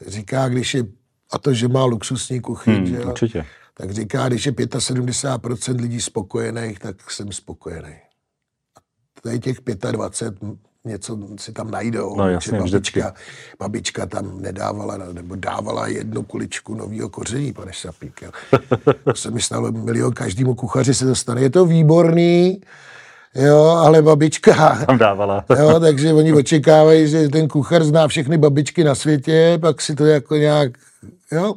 Říká, 0.07 0.49
když 0.49 0.75
je, 0.75 0.85
a 1.31 1.39
to, 1.39 1.55
že 1.55 1.69
má 1.69 1.85
luxusní 1.85 2.41
kuchyň, 2.41 2.75
hmm, 2.75 2.87
že 2.87 3.05
určitě. 3.05 3.45
tak 3.75 3.91
říká, 3.91 4.29
když 4.29 4.47
je 4.47 4.53
75% 4.53 5.81
lidí 5.81 6.01
spokojených, 6.01 6.79
tak 6.79 7.11
jsem 7.11 7.33
spokojený 7.33 7.95
tady 9.21 9.39
těch 9.39 9.61
25 9.93 10.35
něco 10.85 11.19
si 11.41 11.53
tam 11.53 11.71
najdou. 11.71 12.17
No 12.17 12.29
jasně, 12.29 12.59
babička, 12.59 13.15
babička 13.59 14.07
tam 14.07 14.41
nedávala, 14.41 14.99
nebo 15.13 15.35
dávala 15.35 15.87
jednu 15.87 16.23
kuličku 16.23 16.75
nového 16.75 17.09
koření, 17.09 17.53
pane 17.53 17.73
Šapík. 17.73 18.23
To 19.05 19.15
se 19.15 19.31
mi 19.31 19.41
stalo 19.41 19.73
milion, 19.73 20.13
každému 20.13 20.55
kuchaři 20.55 20.95
se 20.95 21.05
dostane. 21.05 21.41
Je 21.41 21.51
to 21.51 21.67
výborný, 21.67 22.61
jo, 23.35 23.63
ale 23.63 24.03
babička... 24.03 24.85
Tam 24.87 24.99
dávala. 24.99 25.45
jo, 25.59 25.81
takže 25.81 26.13
oni 26.13 26.33
očekávají, 26.33 27.09
že 27.09 27.29
ten 27.29 27.49
kuchař 27.49 27.83
zná 27.83 28.09
všechny 28.09 28.39
babičky 28.39 28.85
na 28.85 28.95
světě, 28.95 29.59
pak 29.61 29.81
si 29.81 29.95
to 29.95 30.07
jako 30.07 30.37
nějak, 30.37 30.73
jo, 31.33 31.55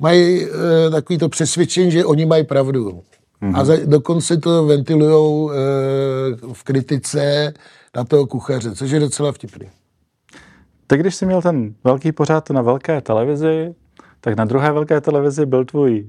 mají 0.00 0.44
e, 0.44 0.90
takový 0.90 1.18
to 1.18 1.28
přesvědčení, 1.28 1.90
že 1.90 2.04
oni 2.04 2.26
mají 2.26 2.44
pravdu. 2.44 3.02
Mm-hmm. 3.42 3.60
A 3.60 3.64
za, 3.64 3.76
dokonce 3.84 4.36
to 4.36 4.66
ventilují 4.66 5.50
e, 5.50 5.54
v 6.52 6.62
kritice 6.62 7.54
na 7.96 8.04
toho 8.04 8.26
kuchaře, 8.26 8.74
což 8.74 8.90
je 8.90 9.00
docela 9.00 9.32
vtipný. 9.32 9.70
Tak 10.86 11.00
když 11.00 11.14
jsi 11.14 11.26
měl 11.26 11.42
ten 11.42 11.74
velký 11.84 12.12
pořád 12.12 12.50
na 12.50 12.62
velké 12.62 13.00
televizi, 13.00 13.74
tak 14.20 14.36
na 14.36 14.44
druhé 14.44 14.72
velké 14.72 15.00
televizi 15.00 15.46
byl 15.46 15.64
tvůj 15.64 16.06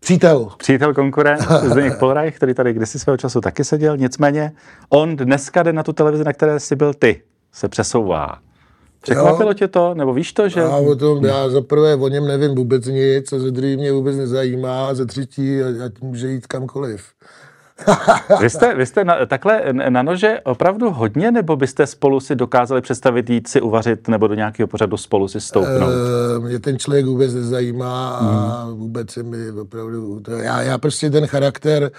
Přítel. 0.00 0.48
Přítel 0.58 0.94
konkurent, 0.94 1.42
Zdeněk 1.64 1.98
Polreich, 1.98 2.36
který 2.36 2.54
tady 2.54 2.72
kdysi 2.72 2.98
svého 2.98 3.16
času 3.16 3.40
taky 3.40 3.64
seděl. 3.64 3.96
Nicméně 3.96 4.52
on 4.88 5.16
dneska 5.16 5.62
jde 5.62 5.72
na 5.72 5.82
tu 5.82 5.92
televizi, 5.92 6.24
na 6.24 6.32
které 6.32 6.60
jsi 6.60 6.76
byl 6.76 6.94
ty, 6.94 7.22
se 7.52 7.68
přesouvá. 7.68 8.38
Překvapilo 9.00 9.50
jo. 9.50 9.54
tě 9.54 9.68
to? 9.68 9.94
Nebo 9.94 10.14
víš 10.14 10.32
to, 10.32 10.48
že... 10.48 10.60
Já, 10.60 10.76
o 10.76 10.96
tom, 10.96 11.24
já 11.24 11.48
za 11.48 11.60
prvé 11.60 11.94
o 11.94 12.08
něm 12.08 12.26
nevím 12.26 12.54
vůbec 12.54 12.86
nic, 12.86 13.32
a 13.32 13.38
za 13.38 13.50
druhý 13.50 13.76
mě 13.76 13.92
vůbec 13.92 14.16
nezajímá, 14.16 14.88
a 14.88 14.94
za 14.94 15.04
třetí, 15.04 15.62
ať 15.62 16.00
může 16.00 16.28
jít 16.28 16.46
kamkoliv. 16.46 17.04
vy 18.40 18.50
jste, 18.50 18.74
vy 18.74 18.86
jste 18.86 19.04
na, 19.04 19.26
takhle 19.26 19.62
na 19.72 20.02
nože 20.02 20.40
opravdu 20.44 20.90
hodně, 20.90 21.30
nebo 21.30 21.56
byste 21.56 21.86
spolu 21.86 22.20
si 22.20 22.34
dokázali 22.36 22.80
představit 22.80 23.30
jít 23.30 23.48
si 23.48 23.60
uvařit 23.60 24.08
nebo 24.08 24.26
do 24.28 24.34
nějakého 24.34 24.66
pořadu 24.66 24.96
spolu 24.96 25.28
si 25.28 25.40
stoupnout? 25.40 25.90
E, 26.36 26.40
mě 26.40 26.58
ten 26.58 26.78
člověk 26.78 27.06
vůbec 27.06 27.34
nezajímá 27.34 28.10
a 28.10 28.64
hmm. 28.64 28.78
vůbec 28.78 29.10
se 29.10 29.22
mi 29.22 29.50
opravdu... 29.50 30.20
To, 30.20 30.30
já, 30.30 30.62
já 30.62 30.78
prostě 30.78 31.10
ten 31.10 31.26
charakter, 31.26 31.90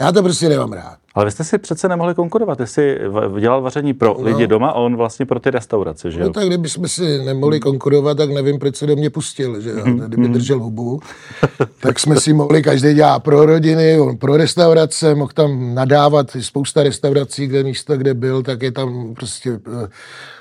já 0.00 0.12
to 0.12 0.22
prostě 0.22 0.48
nemám 0.48 0.72
rád. 0.72 0.98
Ale 1.14 1.24
vy 1.24 1.30
jste 1.30 1.44
si 1.44 1.58
přece 1.58 1.88
nemohli 1.88 2.14
konkurovat. 2.14 2.58
Ty 2.58 2.66
jsi 2.66 2.98
dělal 3.40 3.62
vaření 3.62 3.94
pro 3.94 4.16
no. 4.18 4.24
lidi 4.24 4.46
doma 4.46 4.68
a 4.68 4.74
on 4.74 4.96
vlastně 4.96 5.26
pro 5.26 5.40
ty 5.40 5.50
restaurace, 5.50 6.10
že 6.10 6.20
jo? 6.20 6.26
No 6.26 6.32
tak 6.32 6.46
kdybychom 6.46 6.88
si 6.88 7.24
nemohli 7.24 7.60
konkurovat, 7.60 8.16
tak 8.16 8.30
nevím, 8.30 8.58
proč 8.58 8.76
se 8.76 8.86
do 8.86 8.96
mě 8.96 9.10
pustil, 9.10 9.60
že 9.60 9.70
jo? 9.70 9.76
Mhm, 9.84 9.98
kdyby 9.98 10.28
mm. 10.28 10.32
držel 10.32 10.58
hubu, 10.58 11.00
tak 11.80 11.98
jsme 11.98 12.20
si 12.20 12.32
mohli 12.32 12.62
každý 12.62 12.94
dělat 12.94 13.22
pro 13.22 13.46
rodiny, 13.46 14.00
on 14.00 14.16
pro 14.16 14.36
restaurace, 14.36 15.14
mohl 15.14 15.32
tam 15.34 15.74
nadávat 15.74 16.36
spousta 16.40 16.82
restaurací, 16.82 17.46
kde 17.46 17.62
místo, 17.62 17.96
kde 17.96 18.14
byl, 18.14 18.42
tak 18.42 18.62
je 18.62 18.72
tam 18.72 19.14
prostě 19.14 19.60
eh, 19.84 19.88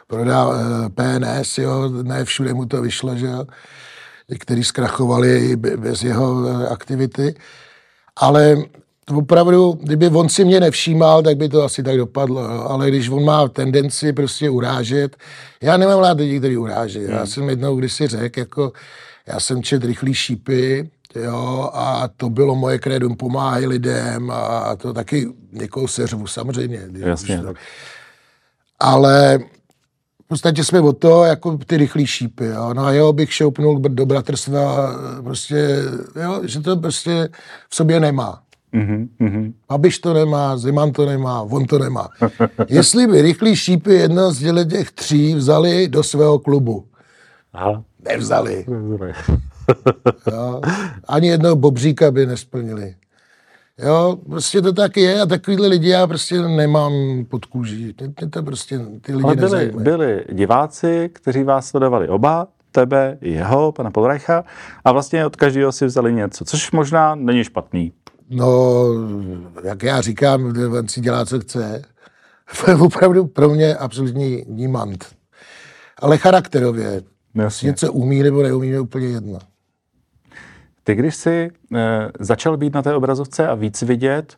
prodá 0.07 0.49
eh, 0.51 0.89
PNS, 0.89 1.57
jo? 1.57 1.89
Ne 2.03 2.25
všude 2.25 2.53
mu 2.53 2.65
to 2.65 2.81
vyšlo, 2.81 3.15
že 3.15 3.25
jo? 3.25 3.45
Někteří 4.29 4.63
zkrachovali 4.63 5.55
bez 5.55 6.03
jeho 6.03 6.47
eh, 6.47 6.67
aktivity. 6.67 7.35
Ale 8.17 8.57
opravdu, 9.17 9.79
kdyby 9.83 10.07
on 10.07 10.29
si 10.29 10.45
mě 10.45 10.59
nevšímal, 10.59 11.23
tak 11.23 11.37
by 11.37 11.49
to 11.49 11.63
asi 11.63 11.83
tak 11.83 11.97
dopadlo. 11.97 12.69
Ale 12.69 12.89
když 12.89 13.09
on 13.09 13.25
má 13.25 13.47
tendenci 13.47 14.13
prostě 14.13 14.49
urážet, 14.49 15.17
já 15.61 15.77
nemám 15.77 15.99
rád 15.99 16.17
lidi, 16.17 16.39
kteří 16.39 16.57
uráží. 16.57 17.03
Já 17.03 17.17
hmm. 17.17 17.27
jsem 17.27 17.49
jednou 17.49 17.75
kdysi 17.75 18.07
řekl, 18.07 18.39
jako 18.39 18.71
já 19.27 19.39
jsem 19.39 19.63
čet 19.63 19.83
rychlý 19.83 20.13
šípy, 20.13 20.89
jo, 21.15 21.69
a 21.73 22.09
to 22.17 22.29
bylo 22.29 22.55
moje 22.55 22.79
kredum, 22.79 23.15
pomáhají 23.15 23.67
lidem 23.67 24.31
a 24.31 24.75
to 24.75 24.93
taky 24.93 25.27
někoho 25.51 25.87
seřvu, 25.87 26.27
samozřejmě. 26.27 26.81
Jasně. 26.93 27.41
To. 27.41 27.53
Ale 28.79 29.39
v 30.25 30.27
podstatě 30.27 30.63
jsme 30.63 30.81
o 30.81 30.93
to, 30.93 31.23
jako 31.23 31.57
ty 31.57 31.77
rychlý 31.77 32.07
šípy, 32.07 32.45
jo. 32.45 32.73
No 32.73 32.85
a 32.85 32.91
jo, 32.91 33.13
bych 33.13 33.33
šoupnul 33.33 33.79
do 33.79 34.05
bratrstva, 34.05 34.93
prostě, 35.23 35.83
jo, 36.23 36.41
že 36.43 36.59
to 36.59 36.77
prostě 36.77 37.29
v 37.69 37.75
sobě 37.75 37.99
nemá. 37.99 38.41
Mm-hmm. 38.73 39.53
Babiš 39.69 39.99
to 39.99 40.13
nemá, 40.13 40.57
Ziman 40.57 40.91
to 40.91 41.05
nemá, 41.05 41.41
on 41.41 41.65
to 41.65 41.79
nemá. 41.79 42.09
Jestli 42.67 43.07
by 43.07 43.21
rychlý 43.21 43.55
šípy 43.55 43.93
jedno 43.93 44.31
z 44.31 44.65
těch 44.65 44.91
tří 44.91 45.35
vzali 45.35 45.87
do 45.87 46.03
svého 46.03 46.39
klubu. 46.39 46.85
Aha. 47.53 47.83
Nevzali. 48.09 48.65
jo. 50.31 50.61
Ani 51.07 51.27
jednoho 51.27 51.55
bobříka 51.55 52.11
by 52.11 52.25
nesplnili. 52.25 52.95
Jo, 53.83 54.17
prostě 54.29 54.61
to 54.61 54.73
tak 54.73 54.97
je 54.97 55.21
a 55.21 55.25
takovýhle 55.25 55.67
lidi 55.67 55.89
já 55.89 56.07
prostě 56.07 56.41
nemám 56.41 56.93
pod 57.29 57.45
kůží. 57.45 57.95
Mě 58.01 58.29
to 58.29 58.43
prostě 58.43 58.79
ty 59.01 59.15
lidi 59.15 59.23
Ale 59.23 59.35
byli, 59.35 59.71
byli 59.75 60.25
diváci, 60.31 61.09
kteří 61.13 61.43
vás 61.43 61.67
sledovali 61.67 62.07
oba, 62.07 62.47
tebe 62.71 63.17
i 63.21 63.31
jeho, 63.31 63.71
pana 63.71 63.91
Polreicha, 63.91 64.43
a 64.85 64.91
vlastně 64.91 65.25
od 65.25 65.35
každého 65.35 65.71
si 65.71 65.85
vzali 65.85 66.13
něco, 66.13 66.45
což 66.45 66.71
možná 66.71 67.15
není 67.15 67.43
špatný. 67.43 67.91
No, 68.29 68.83
jak 69.63 69.83
já 69.83 70.01
říkám, 70.01 70.53
on 70.77 70.87
si 70.87 71.01
dělá, 71.01 71.25
co 71.25 71.39
chce. 71.39 71.81
To 72.65 72.71
je 72.71 72.77
opravdu 72.77 73.27
pro 73.27 73.49
mě 73.49 73.75
absolutní 73.75 74.43
nímant. 74.47 75.05
Ale 75.97 76.17
charakterově. 76.17 77.01
Jasně. 77.35 77.67
Něco 77.67 77.93
umí 77.93 78.23
nebo 78.23 78.43
neumí, 78.43 78.67
je 78.67 78.79
úplně 78.79 79.07
jedno. 79.07 79.39
Ty, 80.83 80.95
když 80.95 81.15
jsi 81.15 81.51
e, 81.75 82.11
začal 82.19 82.57
být 82.57 82.73
na 82.73 82.81
té 82.81 82.95
obrazovce 82.95 83.47
a 83.47 83.55
víc 83.55 83.81
vidět, 83.81 84.35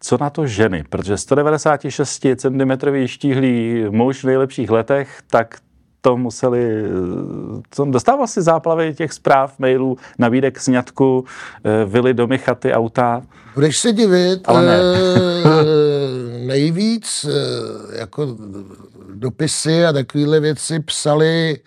co 0.00 0.18
na 0.20 0.30
to 0.30 0.46
ženy? 0.46 0.84
Protože 0.90 1.16
196 1.16 2.26
cm 2.36 2.70
štíhlý 3.06 3.84
muž 3.90 4.24
v 4.24 4.26
nejlepších 4.26 4.70
letech, 4.70 5.22
tak 5.30 5.58
to 6.04 6.16
museli, 6.16 6.82
to 7.76 7.84
dostával 7.84 8.26
si 8.26 8.42
záplavy 8.42 8.94
těch 8.94 9.12
zpráv, 9.12 9.58
mailů, 9.58 9.96
nabídek 10.18 10.60
sňatku, 10.60 11.24
e, 11.64 11.84
vily, 11.84 12.14
domy, 12.14 12.38
chaty, 12.38 12.72
auta. 12.72 13.22
Budeš 13.54 13.78
se 13.78 13.92
divit, 13.92 14.40
Ale 14.44 14.66
ne. 14.66 14.76
eh, 14.76 16.38
nejvíc 16.46 17.26
eh, 17.28 17.98
jako 17.98 18.36
dopisy 19.14 19.86
a 19.86 19.92
takovéhle 19.92 20.40
věci 20.40 20.80
psali, 20.80 21.58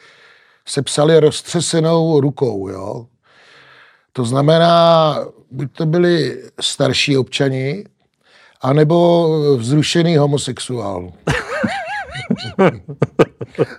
se 0.66 0.82
psali 0.82 1.20
roztřesenou 1.20 2.20
rukou, 2.20 2.68
jo. 2.68 3.06
To 4.14 4.26
znamená, 4.26 5.16
buď 5.52 5.72
to 5.72 5.86
byli 5.86 6.44
starší 6.62 7.18
občani, 7.18 7.86
anebo 8.62 9.28
vzrušený 9.58 10.18
homosexuál. 10.18 11.12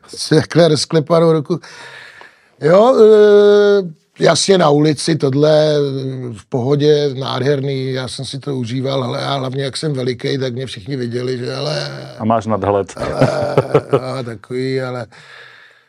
S 0.07 0.29
takhle 0.29 0.69
rozklepanou 0.69 1.33
ruku. 1.33 1.61
Jo, 2.61 2.97
e, 2.97 4.25
jasně 4.25 4.59
na 4.59 4.71
ulici, 4.71 5.17
tohle 5.17 5.75
v 6.33 6.47
pohodě, 6.49 7.15
nádherný, 7.15 7.93
já 7.93 8.09
jsem 8.09 8.25
si 8.25 8.39
to 8.39 8.57
užíval, 8.57 9.05
ale 9.05 9.21
já 9.21 9.35
hlavně 9.35 9.65
jak 9.65 9.77
jsem 9.77 9.93
veliký, 9.93 10.39
tak 10.39 10.53
mě 10.55 10.67
všichni 10.67 10.97
viděli, 10.97 11.39
že 11.39 11.55
ale, 11.55 11.91
A 12.19 12.25
máš 12.25 12.47
nadhled. 12.47 12.95
ale 12.97 13.55
a, 14.01 14.23
takový, 14.23 14.81
ale 14.81 15.07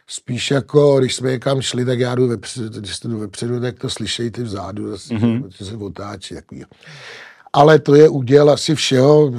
spíš 0.07 0.51
jako, 0.51 0.99
když 0.99 1.15
jsme 1.15 1.31
někam 1.31 1.61
šli, 1.61 1.85
tak 1.85 1.99
já 1.99 2.15
jdu 2.15 2.27
vepředu, 2.27 2.79
když 2.79 2.99
jdu 2.99 3.19
vepředu, 3.19 3.59
tak 3.59 3.79
to 3.79 3.89
slyšejí 3.89 4.31
ty 4.31 4.43
vzadu, 4.43 4.91
zase, 4.91 5.13
mm-hmm. 5.13 5.49
se 5.63 5.75
otáčí. 5.75 6.35
Takový. 6.35 6.65
Ale 7.53 7.79
to 7.79 7.95
je 7.95 8.09
úděl 8.09 8.49
asi 8.49 8.75
všeho. 8.75 9.31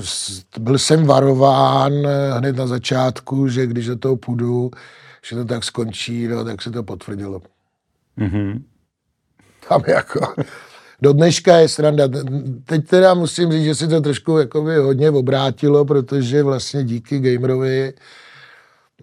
Byl 0.59 0.79
jsem 0.79 1.07
varován 1.07 1.93
hned 2.37 2.57
na 2.57 2.67
začátku, 2.67 3.49
že 3.49 3.67
když 3.67 3.87
do 3.87 3.97
toho 3.97 4.17
půjdu, 4.17 4.71
že 5.27 5.37
to 5.37 5.45
tak 5.45 5.65
skončí, 5.65 6.29
no, 6.29 6.45
tak 6.45 6.63
se 6.63 6.71
to 6.71 6.83
potvrdilo. 6.83 7.43
Mhm. 8.17 8.65
Tam 9.69 9.83
jako... 9.87 10.35
Do 11.03 11.13
dneška 11.13 11.57
je 11.57 11.69
sranda. 11.69 12.09
Teď 12.65 12.87
teda 12.87 13.15
musím 13.15 13.53
říct, 13.53 13.65
že 13.65 13.75
si 13.75 13.89
to 13.89 14.01
trošku 14.01 14.39
jakoby 14.39 14.77
hodně 14.77 15.11
obrátilo, 15.11 15.85
protože 15.85 16.43
vlastně 16.43 16.85
díky 16.85 17.19
gamerovi 17.21 17.93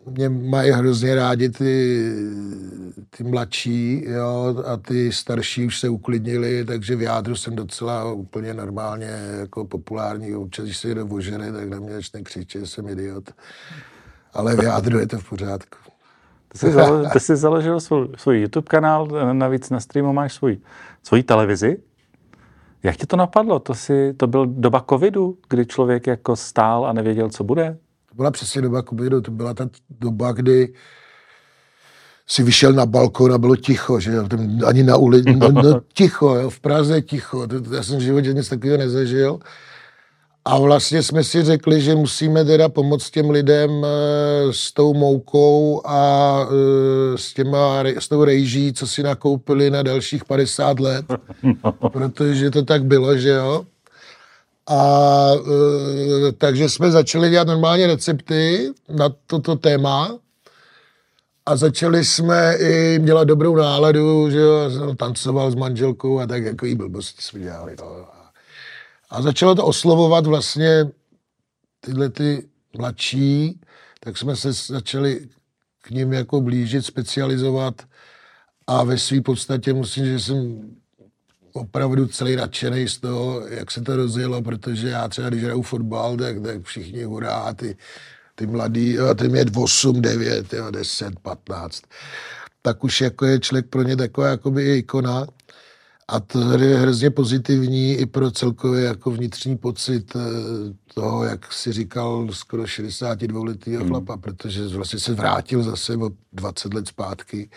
mě 0.10 0.30
mají 0.30 0.72
hrozně 0.72 1.16
rádi 1.16 1.50
ty, 1.50 2.12
ty 3.18 3.24
mladší, 3.24 4.06
jo, 4.08 4.64
a 4.66 4.78
ty 4.78 5.12
starší 5.12 5.66
už 5.66 5.80
se 5.80 5.90
uklidnili, 5.90 6.66
takže 6.66 6.96
v 6.96 7.02
jádru 7.02 7.36
jsem 7.36 7.56
docela 7.56 8.14
úplně 8.14 8.54
normálně 8.54 9.10
jako 9.40 9.66
populární. 9.66 10.36
Občas, 10.36 10.66
když 10.66 10.78
se 10.78 10.88
někdo 10.88 11.06
ožene, 11.06 11.52
tak 11.52 11.70
na 11.70 11.80
mě 11.80 11.94
začne 11.94 12.22
křičet, 12.22 12.62
že 12.62 12.68
jsem 12.68 12.88
idiot. 12.88 13.30
Ale 14.34 14.56
v 14.56 14.64
jádru 14.64 15.00
je 15.00 15.08
to 15.08 15.20
v 15.20 15.30
pořádku. 15.30 15.78
Ty 16.52 16.58
jsi, 16.58 16.72
zalo, 16.72 17.10
ty 17.10 17.20
jsi 17.20 17.36
založil 17.36 17.80
svůj, 17.80 18.08
svůj 18.18 18.40
YouTube 18.42 18.68
kanál, 18.68 19.08
navíc 19.34 19.70
na 19.70 19.80
streamu 19.80 20.14
máš 20.14 20.34
svůj, 20.34 20.58
svoji 21.04 21.24
televizi. 21.24 21.78
Jak 22.84 22.98
ti 22.98 23.06
to 23.06 23.16
napadlo? 23.16 23.60
To, 23.60 23.76
si, 23.76 24.14
to 24.14 24.28
byl 24.28 24.46
doba 24.46 24.86
covidu, 24.90 25.38
kdy 25.50 25.66
člověk 25.66 26.08
jako 26.08 26.36
stál 26.36 26.86
a 26.86 26.94
nevěděl, 26.94 27.30
co 27.30 27.44
bude? 27.44 27.78
Byla 28.18 28.32
přesně 28.32 28.62
doba 28.62 28.84
covidu, 28.84 29.22
to 29.22 29.32
byla 29.32 29.54
ta 29.54 29.70
doba, 29.90 30.32
kdy 30.32 30.74
si 32.28 32.44
vyšel 32.44 32.74
na 32.74 32.86
balkon 32.86 33.34
a 33.34 33.38
bylo 33.38 33.56
ticho, 33.56 34.00
že 34.00 34.12
jo, 34.12 34.28
tam 34.28 34.60
ani 34.66 34.84
na 34.84 34.98
ulici, 34.98 35.36
no, 35.36 35.52
no, 35.52 35.82
ticho, 35.94 36.36
jo, 36.36 36.50
v 36.50 36.60
Praze 36.60 37.02
ticho, 37.02 37.48
to, 37.48 37.62
to, 37.62 37.76
já 37.76 37.84
jsem 37.84 37.98
v 37.98 38.02
životě 38.02 38.34
nic 38.34 38.50
takového 38.50 38.78
nezažil. 38.78 39.40
A 40.46 40.60
vlastně 40.60 41.04
jsme 41.04 41.24
si 41.24 41.44
řekli, 41.44 41.82
že 41.82 41.96
musíme 41.96 42.46
teda 42.46 42.70
pomoct 42.70 43.10
těm 43.10 43.30
lidem 43.30 43.86
eh, 43.86 44.54
s 44.54 44.74
tou 44.74 44.94
moukou 44.94 45.82
a 45.86 46.40
eh, 46.50 47.18
s, 47.18 47.34
těma, 47.34 47.84
s 48.00 48.08
tou 48.08 48.24
rejží, 48.24 48.74
co 48.74 48.88
si 48.88 49.04
nakoupili 49.04 49.70
na 49.70 49.84
dalších 49.84 50.26
50 50.26 50.80
let, 50.80 51.06
protože 51.92 52.52
to 52.52 52.64
tak 52.64 52.86
bylo, 52.86 53.18
že 53.18 53.30
jo. 53.30 53.66
A 54.68 55.32
e, 56.28 56.32
takže 56.32 56.70
jsme 56.70 56.92
začali 56.92 57.30
dělat 57.30 57.48
normálně 57.48 57.88
recepty 57.88 58.72
na 58.90 59.10
toto 59.28 59.56
téma 59.56 60.20
a 61.46 61.56
začali 61.56 62.06
jsme 62.06 62.56
i 62.60 63.00
dělat 63.04 63.24
dobrou 63.24 63.56
náladu, 63.56 64.30
že 64.30 64.38
jo, 64.38 64.70
tancoval 64.98 65.52
s 65.52 65.56
manželkou 65.56 66.20
a 66.20 66.28
tak 66.28 66.44
jako 66.44 66.66
jí 66.66 66.76
blbosti 66.76 67.22
jsme 67.22 67.40
dělali. 67.40 67.76
No. 67.80 68.06
A, 69.10 69.22
začalo 69.22 69.56
to 69.56 69.66
oslovovat 69.66 70.26
vlastně 70.26 70.86
tyhle 71.80 72.10
ty 72.10 72.48
mladší, 72.78 73.62
tak 74.00 74.18
jsme 74.18 74.36
se 74.36 74.54
začali 74.54 75.30
k 75.82 75.90
ním 75.90 76.14
jako 76.14 76.42
blížit, 76.42 76.86
specializovat 76.86 77.82
a 78.68 78.84
ve 78.84 78.98
své 78.98 79.22
podstatě 79.22 79.74
musím, 79.74 80.06
že 80.06 80.20
jsem 80.20 80.62
opravdu 81.54 82.08
celý 82.08 82.36
nadšený 82.36 82.88
z 82.90 82.98
toho, 82.98 83.48
jak 83.48 83.72
se 83.72 83.82
to 83.82 83.96
rozjelo, 83.96 84.42
protože 84.42 84.90
já 84.90 85.08
třeba, 85.08 85.30
když 85.30 85.44
hraju 85.44 85.62
fotbal, 85.62 86.18
tak, 86.18 86.42
tak 86.42 86.64
všichni 86.64 87.04
hurá, 87.04 87.36
a 87.36 87.54
ty, 87.54 87.78
ty 88.36 88.48
mladí, 88.48 88.94
jo, 88.94 89.16
ty 89.16 89.28
mě 89.30 89.46
8, 89.56 90.02
9, 90.02 90.54
jo, 90.54 90.72
10, 90.72 91.20
15. 91.20 91.84
Tak 92.62 92.84
už 92.84 93.02
jako 93.02 93.26
je 93.26 93.40
člověk 93.40 93.68
pro 93.68 93.84
ně 93.84 93.96
taková 93.96 94.28
jakoby 94.28 94.78
ikona. 94.78 95.28
A 96.10 96.20
to 96.20 96.52
je 96.58 96.78
hrozně 96.78 97.10
pozitivní 97.10 97.94
i 97.94 98.06
pro 98.06 98.32
celkově 98.32 98.84
jako 98.84 99.12
vnitřní 99.12 99.58
pocit 99.58 100.16
eh, 100.16 100.20
toho, 100.94 101.24
jak 101.24 101.54
si 101.54 101.72
říkal, 101.72 102.28
skoro 102.32 102.68
62 102.68 103.44
letýho 103.44 103.80
Hmm. 103.80 103.90
chlapa, 103.90 104.18
protože 104.18 104.68
vlastně 104.68 105.00
se 105.00 105.14
vrátil 105.14 105.64
zase 105.64 105.96
o 105.98 106.10
20 106.34 106.74
let 106.74 106.88
zpátky. 106.88 107.50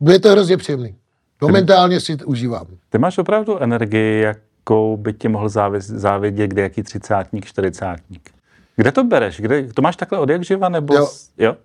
Bude 0.00 0.18
to 0.18 0.30
hrozně 0.30 0.56
příjemný. 0.56 0.96
Momentálně 1.42 2.00
si 2.00 2.16
to 2.16 2.26
užívám. 2.26 2.66
Ty 2.90 2.98
máš 2.98 3.18
opravdu 3.18 3.58
energii, 3.62 4.20
jakou 4.20 4.96
by 4.96 5.12
ti 5.12 5.28
mohl 5.28 5.48
závis, 5.48 5.86
závidět 5.86 6.50
kde 6.50 6.62
jaký 6.62 6.82
třicátník, 6.82 7.46
čtyřicátník. 7.46 8.30
Kde 8.76 8.92
to 8.92 9.04
bereš? 9.04 9.40
Kde, 9.40 9.62
to 9.74 9.82
máš 9.82 9.96
takhle 9.96 10.18
od 10.18 10.28
jak 10.30 10.44
živa, 10.44 10.68
nebo... 10.68 10.94
Jo. 10.94 11.06
s- 11.06 11.30
jo? 11.38 11.56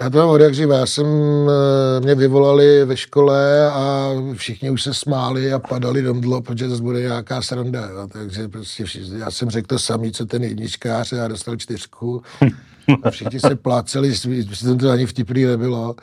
Já 0.00 0.10
to 0.10 0.18
mám 0.18 0.28
od 0.28 0.40
jak 0.40 0.54
živa. 0.54 0.76
Já 0.76 0.86
jsem, 0.86 1.06
eh, 1.06 2.00
mě 2.00 2.14
vyvolali 2.14 2.84
ve 2.84 2.96
škole 2.96 3.70
a 3.70 4.10
všichni 4.34 4.70
už 4.70 4.82
se 4.82 4.94
smáli 4.94 5.52
a 5.52 5.58
padali 5.58 6.02
do 6.02 6.14
mdlo, 6.14 6.42
protože 6.42 6.68
zase 6.68 6.82
bude 6.82 7.00
nějaká 7.00 7.42
sranda. 7.42 7.86
Jo. 7.86 8.08
Takže 8.12 8.48
prostě 8.48 8.84
všichni, 8.84 9.18
já 9.18 9.30
jsem 9.30 9.50
řekl 9.50 9.66
to 9.66 9.78
samý, 9.78 10.12
co 10.12 10.26
ten 10.26 10.42
jedničkář 10.44 11.12
a 11.12 11.16
já 11.16 11.28
dostal 11.28 11.56
čtyřku. 11.56 12.22
A 13.02 13.10
všichni 13.10 13.40
se 13.40 13.56
pláceli, 13.56 14.14
že 14.14 14.76
to 14.80 14.90
ani 14.90 15.06
vtipný 15.06 15.44
nebylo. 15.44 15.94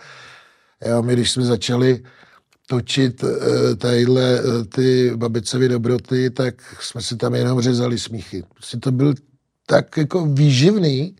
Jo, 0.86 1.02
my 1.04 1.14
když 1.14 1.32
jsme 1.32 1.44
začali 1.44 2.04
točit 2.68 3.24
eh, 3.24 3.76
tadyhle 3.76 4.40
eh, 4.40 4.66
ty 4.66 5.12
babicovy 5.16 5.68
dobroty, 5.68 6.30
tak 6.30 6.56
jsme 6.82 7.02
si 7.02 7.18
tam 7.18 7.36
jenom 7.36 7.62
řezali 7.62 8.00
smíchy. 8.00 8.44
Prostě 8.54 8.78
to 8.78 8.92
byl 8.92 9.14
tak 9.66 9.98
jako 9.98 10.26
výživný, 10.26 11.16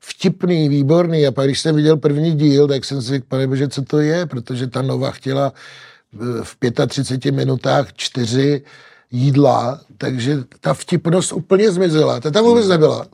vtipný, 0.00 0.68
výborný. 0.68 1.26
A 1.26 1.32
pak, 1.32 1.46
když 1.46 1.60
jsem 1.60 1.76
viděl 1.76 1.96
první 1.96 2.36
díl, 2.36 2.68
tak 2.68 2.84
jsem 2.84 3.02
si 3.02 3.08
řekl, 3.08 3.26
pane 3.28 3.46
bože, 3.46 3.68
co 3.68 3.82
to 3.82 3.98
je? 3.98 4.26
Protože 4.26 4.66
ta 4.66 4.82
Nova 4.82 5.10
chtěla 5.10 5.52
eh, 6.14 6.16
v 6.42 6.56
35 6.86 7.32
minutách 7.32 7.92
čtyři 7.92 8.62
jídla, 9.10 9.80
takže 9.98 10.36
ta 10.60 10.74
vtipnost 10.74 11.32
úplně 11.32 11.72
zmizela. 11.72 12.20
Ta 12.20 12.30
tam 12.30 12.44
vůbec 12.44 12.68
nebyla. 12.68 13.06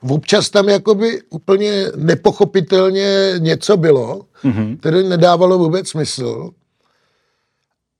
Občas 0.00 0.50
tam 0.50 0.68
jakoby 0.68 1.22
úplně 1.30 1.86
nepochopitelně 1.96 3.34
něco 3.38 3.76
bylo, 3.76 4.26
mm-hmm. 4.44 4.78
které 4.78 5.02
nedávalo 5.02 5.58
vůbec 5.58 5.88
smysl, 5.88 6.50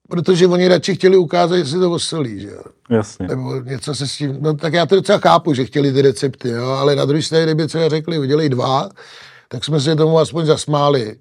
protože 0.08 0.46
oni 0.46 0.68
radši 0.68 0.94
chtěli 0.94 1.16
ukázat, 1.16 1.56
že 1.56 1.64
si 1.64 1.78
to 1.78 1.90
osolí, 1.90 2.40
že 2.40 2.48
jo 2.48 2.62
Jasně. 2.90 3.28
nebo 3.28 3.60
něco 3.60 3.94
se 3.94 4.08
s 4.08 4.16
tím, 4.16 4.36
no 4.40 4.54
tak 4.54 4.72
já 4.72 4.86
to 4.86 4.94
docela 4.94 5.18
chápu, 5.18 5.54
že 5.54 5.64
chtěli 5.64 5.92
ty 5.92 6.02
recepty, 6.02 6.48
jo, 6.48 6.66
ale 6.66 6.96
na 6.96 7.04
druhé 7.04 7.22
straně, 7.22 7.44
kdyby 7.44 7.66
třeba 7.66 7.88
řekli, 7.88 8.18
udělej 8.18 8.48
dva, 8.48 8.88
tak 9.48 9.64
jsme 9.64 9.80
se 9.80 9.96
tomu 9.96 10.18
aspoň 10.18 10.46
zasmáli. 10.46 11.16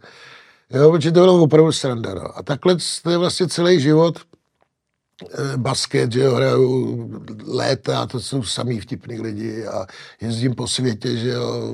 Jo, 0.74 0.92
protože 0.92 1.12
to 1.12 1.20
bylo 1.20 1.42
opravdu 1.42 1.72
sranda, 1.72 2.14
no. 2.14 2.38
A 2.38 2.44
takhle 2.44 2.78
to 3.04 3.10
je 3.10 3.18
vlastně 3.18 3.48
celý 3.48 3.80
život 3.80 4.20
eh, 5.24 5.58
basket, 5.58 6.12
že 6.12 6.20
jo, 6.20 6.36
hraju 6.36 7.10
léta, 7.48 8.06
to 8.06 8.20
jsou 8.20 8.44
samý 8.44 8.80
vtipný 8.80 9.22
lidi 9.22 9.66
a 9.66 9.86
jezdím 10.22 10.56
po 10.56 10.68
světě, 10.68 11.18
že 11.18 11.30
jo, 11.30 11.74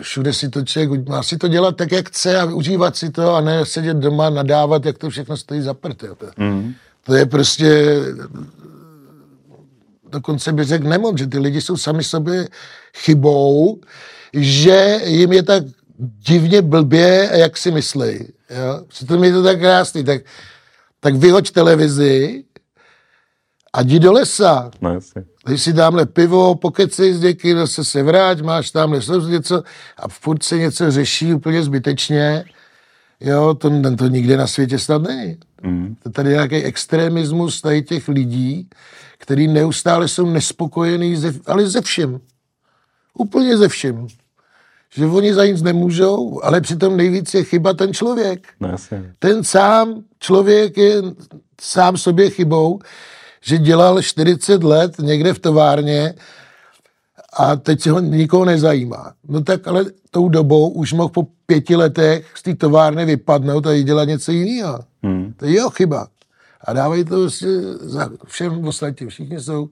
všude 0.00 0.32
si 0.32 0.48
to 0.48 0.62
člověk 0.62 1.08
má 1.08 1.22
si 1.22 1.38
to 1.38 1.48
dělat 1.48 1.76
tak, 1.76 1.92
jak 1.92 2.08
chce 2.08 2.40
a 2.40 2.44
užívat 2.44 2.96
si 2.96 3.10
to 3.10 3.34
a 3.34 3.40
ne 3.40 3.66
sedět 3.66 3.96
doma, 3.96 4.30
nadávat, 4.30 4.86
jak 4.86 4.98
to 4.98 5.10
všechno 5.10 5.36
stojí 5.36 5.62
za 5.62 5.74
prd. 5.74 6.04
Mm. 6.36 6.74
To 7.04 7.14
je 7.14 7.26
prostě 7.26 8.00
dokonce 10.08 10.52
bych 10.52 10.68
řekl 10.68 10.88
nemoc, 10.88 11.18
že 11.18 11.26
ty 11.26 11.38
lidi 11.38 11.60
jsou 11.60 11.76
sami 11.76 12.04
sobě 12.04 12.48
chybou, 12.96 13.80
že 14.32 15.00
jim 15.04 15.32
je 15.32 15.42
tak 15.42 15.62
divně 15.98 16.62
blbě, 16.62 17.30
jak 17.32 17.56
si 17.56 17.70
myslí. 17.70 18.32
Jo? 18.50 18.84
Přitom 18.88 19.24
je 19.24 19.32
to 19.32 19.42
tak 19.42 19.58
krásný. 19.58 20.04
Tak, 20.04 20.22
tak 21.00 21.14
vyhoď 21.14 21.50
televizi 21.50 22.44
a 23.76 23.82
jdi 23.82 23.98
do 23.98 24.12
lesa. 24.12 24.70
No, 24.80 24.94
jasně. 24.94 25.24
Když 25.46 25.62
si 25.62 25.72
dámhle 25.72 26.06
pivo, 26.06 26.54
pokeci 26.54 27.14
s 27.14 27.20
děky, 27.20 27.54
zase 27.54 27.84
se 27.84 28.02
vrát, 28.02 28.40
máš 28.40 28.70
tamhle 28.70 29.00
něco 29.28 29.62
a 29.96 30.08
furt 30.08 30.42
se 30.42 30.58
něco 30.58 30.90
řeší 30.90 31.34
úplně 31.34 31.62
zbytečně. 31.62 32.44
Jo, 33.20 33.54
to, 33.54 33.70
to 33.98 34.08
nikde 34.08 34.36
na 34.36 34.46
světě 34.46 34.78
snad 34.78 35.02
není. 35.02 35.36
Mm. 35.62 35.96
To 36.02 36.10
tady 36.10 36.28
je 36.30 36.34
nějaký 36.34 36.56
extremismus 36.56 37.60
tady 37.60 37.82
těch 37.82 38.08
lidí, 38.08 38.68
který 39.18 39.48
neustále 39.48 40.08
jsou 40.08 40.26
nespokojení, 40.26 41.16
ze, 41.16 41.32
ale 41.46 41.66
ze 41.66 41.80
všem. 41.80 42.20
Úplně 43.18 43.56
ze 43.56 43.68
všem. 43.68 44.06
Že 44.94 45.06
oni 45.06 45.34
za 45.34 45.46
nic 45.46 45.62
nemůžou, 45.62 46.40
ale 46.44 46.60
přitom 46.60 46.96
nejvíc 46.96 47.34
je 47.34 47.44
chyba 47.44 47.72
ten 47.72 47.94
člověk. 47.94 48.48
No, 48.60 48.68
jasně. 48.68 49.14
Ten 49.18 49.44
sám 49.44 50.02
člověk 50.20 50.76
je 50.76 51.02
sám 51.60 51.96
sobě 51.96 52.30
chybou, 52.30 52.78
že 53.46 53.58
dělal 53.58 54.02
40 54.02 54.64
let 54.64 54.98
někde 54.98 55.34
v 55.34 55.38
továrně 55.38 56.14
a 57.38 57.56
teď 57.56 57.80
se 57.80 57.90
ho 57.90 58.00
nikoho 58.00 58.44
nezajímá. 58.44 59.12
No 59.28 59.42
tak 59.42 59.68
ale 59.68 59.84
tou 60.10 60.28
dobou 60.28 60.68
už 60.68 60.92
mohl 60.92 61.08
po 61.08 61.26
pěti 61.46 61.76
letech 61.76 62.32
z 62.34 62.42
té 62.42 62.54
továrny 62.54 63.04
vypadnout 63.04 63.66
a 63.66 63.82
dělat 63.82 64.04
něco 64.04 64.32
jiného. 64.32 64.80
Hmm. 65.02 65.34
To 65.36 65.46
je 65.46 65.52
jeho 65.52 65.70
chyba. 65.70 66.08
A 66.60 66.72
dávají 66.72 67.04
to 67.04 67.20
vlastně 67.20 67.48
za 67.80 68.10
všem 68.26 68.68
ostatním. 68.68 69.08
Všichni 69.08 69.40
jsou 69.40 69.68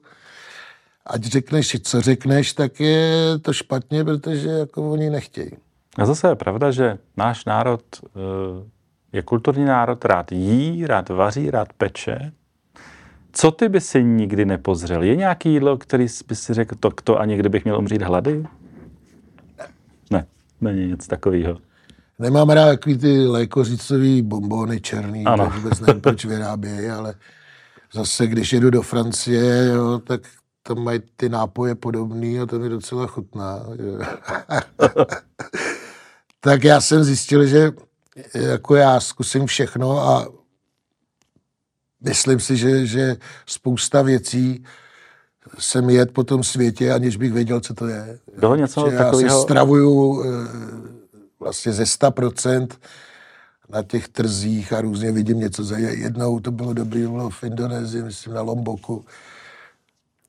ať 1.05 1.23
řekneš, 1.23 1.77
co 1.83 2.01
řekneš, 2.01 2.53
tak 2.53 2.79
je 2.79 3.39
to 3.41 3.53
špatně, 3.53 4.03
protože 4.03 4.49
jako 4.49 4.91
oni 4.91 5.09
nechtějí. 5.09 5.51
A 5.97 6.05
zase 6.05 6.27
je 6.27 6.35
pravda, 6.35 6.71
že 6.71 6.97
náš 7.17 7.45
národ 7.45 7.81
eh, 8.05 8.09
je 9.13 9.21
kulturní 9.21 9.65
národ, 9.65 10.05
rád 10.05 10.31
jí, 10.31 10.87
rád 10.87 11.09
vaří, 11.09 11.51
rád 11.51 11.73
peče. 11.73 12.31
Co 13.37 13.51
ty 13.51 13.69
by 13.69 13.81
si 13.81 14.03
nikdy 14.03 14.45
nepozřel? 14.45 15.03
Je 15.03 15.15
nějaký 15.15 15.53
jídlo, 15.53 15.77
který 15.77 16.05
by 16.27 16.35
si 16.35 16.53
řekl, 16.53 16.75
to, 16.79 16.89
to 17.03 17.19
ani 17.19 17.37
kdybych 17.37 17.63
měl 17.63 17.77
umřít 17.77 18.01
hlady? 18.01 18.45
Ne, 20.11 20.25
není 20.61 20.85
nic 20.85 21.07
takového. 21.07 21.57
Nemám 22.19 22.49
rád 22.49 22.65
takový 22.65 22.97
ty 22.97 23.27
lékořicový 23.27 24.21
bombony 24.21 24.81
černý, 24.81 25.25
ano. 25.25 25.45
tak 25.45 25.55
vůbec 25.55 25.79
nevím, 25.79 26.01
proč 26.01 26.25
vyrábějí, 26.25 26.87
ale 26.87 27.13
zase, 27.93 28.27
když 28.27 28.53
jedu 28.53 28.69
do 28.69 28.81
Francie, 28.81 29.65
jo, 29.65 29.99
tak 29.99 30.21
tam 30.63 30.83
mají 30.83 30.99
ty 31.15 31.29
nápoje 31.29 31.75
podobný 31.75 32.39
a 32.39 32.45
to 32.45 32.59
mi 32.59 32.69
docela 32.69 33.07
chutná. 33.07 33.59
tak 36.39 36.63
já 36.63 36.81
jsem 36.81 37.03
zjistil, 37.03 37.45
že 37.45 37.71
jako 38.33 38.75
já 38.75 38.99
zkusím 38.99 39.45
všechno 39.45 39.99
a 39.99 40.27
myslím 42.05 42.39
si, 42.39 42.57
že, 42.57 42.85
že 42.85 43.17
spousta 43.45 44.01
věcí 44.01 44.63
jsem 45.59 45.89
jet 45.89 46.13
po 46.13 46.23
tom 46.23 46.43
světě, 46.43 46.93
aniž 46.93 47.17
bych 47.17 47.33
věděl, 47.33 47.59
co 47.59 47.73
to 47.73 47.87
je. 47.87 48.19
Bylo 48.37 48.55
něco 48.55 48.89
že 48.89 48.97
takového? 48.97 49.21
Já 49.21 49.35
se 49.35 49.41
stravuju 49.41 50.23
eh, 50.23 50.27
vlastně 51.39 51.73
ze 51.73 51.83
100% 51.83 52.67
na 53.69 53.83
těch 53.83 54.07
trzích 54.07 54.73
a 54.73 54.81
různě 54.81 55.11
vidím 55.11 55.39
něco 55.39 55.63
za 55.63 55.77
jednou. 55.77 56.39
To 56.39 56.51
bylo 56.51 56.73
dobrý, 56.73 57.01
bylo 57.01 57.29
v 57.29 57.43
Indonésii, 57.43 58.03
myslím 58.03 58.33
na 58.33 58.41
Lomboku. 58.41 59.05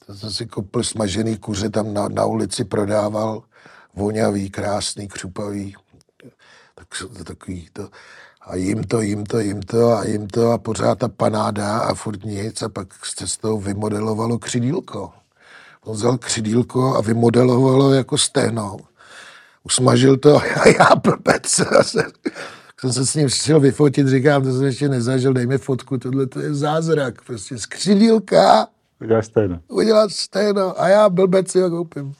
To 0.06 0.14
jsem 0.14 0.30
si 0.30 0.46
koupil 0.46 0.84
smažený 0.84 1.36
kuře, 1.36 1.70
tam 1.70 1.94
na, 1.94 2.08
na 2.08 2.24
ulici 2.24 2.64
prodával 2.64 3.42
voňavý, 3.94 4.50
krásný, 4.50 5.08
křupavý. 5.08 5.74
Tak 6.74 6.88
to 7.16 7.24
takový 7.24 7.68
to. 7.72 7.88
A 8.46 8.56
jim 8.56 8.84
to, 8.84 9.00
jim 9.00 9.26
to, 9.26 9.38
jim 9.38 9.62
to 9.62 9.92
a 9.92 10.04
jim 10.04 10.26
to 10.26 10.52
a 10.52 10.58
pořád 10.58 10.98
ta 10.98 11.08
panáda 11.08 11.78
a 11.78 11.94
furt 11.94 12.24
nic 12.24 12.62
a 12.62 12.68
pak 12.68 13.06
se 13.06 13.40
toho 13.40 13.60
vymodelovalo 13.60 14.38
křidílko. 14.38 15.12
On 15.84 15.94
vzal 15.94 16.18
křidílko 16.18 16.96
a 16.96 17.00
vymodelovalo 17.00 17.92
jako 17.92 18.18
stehno. 18.18 18.76
Usmažil 19.64 20.16
to 20.16 20.36
a 20.36 20.68
já 20.68 20.94
blbec. 20.96 21.60
jsem 22.80 22.92
se 22.92 23.06
s 23.06 23.14
ním 23.14 23.28
chtěl 23.28 23.60
vyfotit, 23.60 24.08
říkám, 24.08 24.42
to 24.42 24.52
jsem 24.52 24.64
ještě 24.64 24.88
nezažil, 24.88 25.32
dej 25.32 25.46
mi 25.46 25.58
fotku, 25.58 25.98
tohle 25.98 26.26
to 26.26 26.40
je 26.40 26.54
zázrak. 26.54 27.22
Prostě 27.22 27.58
z 27.58 27.66
křidílka 27.66 28.68
Uděláš 29.00 29.26
stejno. 29.26 29.60
Udělat 29.68 30.10
stejno. 30.10 30.80
A 30.80 30.88
já 30.88 31.08
blbec 31.08 31.50
si 31.50 31.60
ho 31.60 31.70
koupím. 31.70 32.14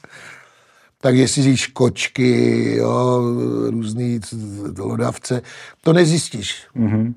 Tak 1.07 1.15
jestli 1.15 1.55
kočky, 1.73 2.75
jo, 2.75 3.21
různý 3.69 4.19
lodavce, 4.79 5.41
to 5.81 5.93
nezjistíš. 5.93 6.67
Mm-hmm. 6.75 7.13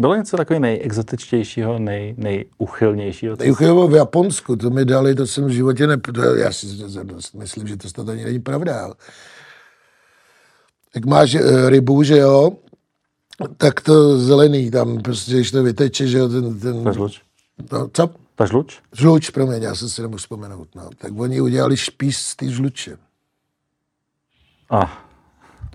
Bylo 0.00 0.16
něco 0.16 0.36
takového 0.36 0.60
nejexotičtějšího, 0.60 1.78
nej, 1.78 2.14
nejuchylnějšího? 2.18 3.36
Nejuchylnějšího 3.38 3.88
v 3.88 3.94
Japonsku, 3.94 4.56
to 4.56 4.70
mi 4.70 4.84
dali, 4.84 5.14
to 5.14 5.26
jsem 5.26 5.44
v 5.44 5.50
životě 5.50 5.86
ne... 5.86 5.96
Já 6.36 6.52
si 6.52 6.66
myslím, 7.38 7.68
že 7.68 7.76
to 7.76 7.88
snad 7.88 8.08
ani 8.08 8.24
není 8.24 8.38
pravda. 8.38 8.94
Jak 10.94 11.06
máš 11.06 11.34
eh, 11.34 11.70
rybu, 11.70 12.02
že 12.02 12.18
jo, 12.18 12.52
tak 13.56 13.80
to 13.80 14.18
zelený, 14.18 14.70
tam 14.70 15.02
prostě, 15.02 15.32
když 15.32 15.50
to 15.50 15.62
vyteče, 15.62 16.06
že 16.06 16.18
jo, 16.18 16.28
ten... 16.28 16.60
ten 16.60 16.84
No, 17.72 17.88
co? 17.92 18.10
Ta 18.38 18.46
žluč? 18.46 18.78
Žluč, 18.92 19.30
promiň, 19.30 19.62
já 19.62 19.74
jsem 19.74 19.88
si 19.88 20.02
nemohl 20.02 20.18
vzpomenout. 20.18 20.74
No. 20.74 20.90
Tak 20.98 21.12
oni 21.18 21.40
udělali 21.40 21.76
špís 21.76 22.18
z 22.18 22.36
té 22.36 22.48
žluče. 22.48 22.98
A. 24.70 24.80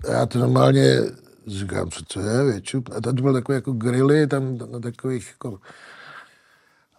a 0.08 0.12
já 0.12 0.26
to 0.26 0.38
normálně 0.38 1.00
říkám, 1.46 1.90
co 1.90 2.04
to 2.04 2.20
je, 2.20 2.44
většu. 2.44 2.82
A 2.96 3.00
to 3.00 3.12
byl 3.12 3.32
takový 3.32 3.56
jako 3.56 3.72
grily, 3.72 4.26
tam 4.26 4.58
na 4.58 4.80
takových 4.80 5.28
jako 5.28 5.58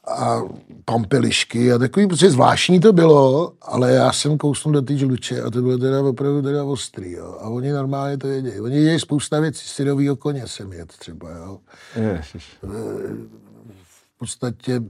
a 0.08 0.42
pampelišky 0.86 1.74
a 1.74 1.78
takový 1.78 2.08
prostě 2.08 2.32
zvláštní 2.32 2.80
to 2.80 2.94
bylo, 2.94 3.54
ale 3.62 3.92
já 3.92 4.12
jsem 4.12 4.38
kousnul 4.38 4.74
do 4.74 4.82
té 4.82 4.98
žluče 4.98 5.42
a 5.42 5.50
to 5.50 5.62
bylo 5.62 5.78
teda 5.78 6.02
opravdu 6.02 6.42
teda 6.42 6.64
ostrý, 6.64 7.12
jo. 7.12 7.38
A 7.42 7.50
oni 7.50 7.72
normálně 7.72 8.18
to 8.18 8.28
jedí. 8.28 8.60
Oni 8.60 8.78
jedí 8.78 9.00
spousta 9.00 9.40
věcí, 9.40 9.68
syrovýho 9.68 10.16
koně 10.16 10.48
jsem 10.48 10.74
jet 10.74 10.88
třeba, 10.88 11.30
jo. 11.30 11.60
Ježiš. 11.96 12.58
V 13.84 14.18
podstatě 14.18 14.82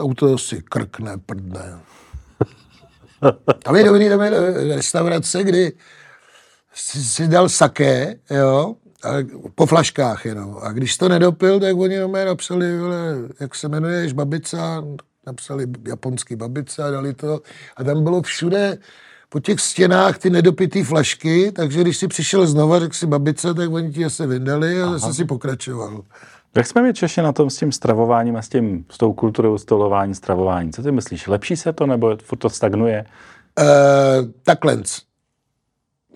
auto 0.00 0.38
si 0.38 0.62
krkne, 0.62 1.18
prdne. 1.18 1.80
Tam 3.62 3.76
je 3.76 3.84
dobrý, 3.84 4.08
tam 4.08 4.22
je 4.22 4.30
restaurace, 4.74 5.44
kdy 5.44 5.72
si, 6.74 7.04
si 7.04 7.28
dal 7.28 7.48
saké, 7.48 8.16
jo, 8.30 8.76
a 9.04 9.08
po 9.54 9.66
flaškách 9.66 10.24
jenom. 10.24 10.58
A 10.62 10.72
když 10.72 10.96
to 10.96 11.08
nedopil, 11.08 11.60
tak 11.60 11.76
oni 11.76 11.94
jenom 11.94 12.12
napsali, 12.12 12.78
vole, 12.78 13.16
jak 13.40 13.54
se 13.54 13.66
jmenuješ, 13.66 14.12
babica, 14.12 14.84
napsali 15.26 15.66
japonský 15.88 16.36
babica, 16.36 16.90
dali 16.90 17.14
to. 17.14 17.40
A 17.76 17.84
tam 17.84 18.04
bylo 18.04 18.22
všude 18.22 18.78
po 19.28 19.40
těch 19.40 19.60
stěnách 19.60 20.18
ty 20.18 20.30
nedopitý 20.30 20.82
flašky, 20.82 21.52
takže 21.52 21.80
když 21.80 21.96
si 21.96 22.08
přišel 22.08 22.46
znova, 22.46 22.80
řekl 22.80 22.94
si 22.94 23.06
babice, 23.06 23.54
tak 23.54 23.70
oni 23.70 23.92
ti 23.92 24.10
se 24.10 24.26
vyndali 24.26 24.82
a 24.82 24.84
Aha. 24.84 24.98
zase 24.98 25.14
si 25.14 25.24
pokračoval. 25.24 26.02
Jak 26.56 26.66
jsme 26.66 26.82
my 26.82 26.94
Češi 26.94 27.22
na 27.22 27.32
tom 27.32 27.50
s 27.50 27.56
tím 27.56 27.72
stravováním 27.72 28.36
a 28.36 28.42
s, 28.42 28.48
tím, 28.48 28.84
s 28.90 28.98
tou 28.98 29.12
kulturou 29.12 29.58
stolování, 29.58 30.14
stravování? 30.14 30.72
Co 30.72 30.82
ty 30.82 30.92
myslíš? 30.92 31.26
Lepší 31.26 31.56
se 31.56 31.72
to 31.72 31.86
nebo 31.86 32.16
furt 32.22 32.38
to 32.38 32.50
stagnuje? 32.50 33.04
Uh, 33.60 34.30
takhle. 34.42 34.82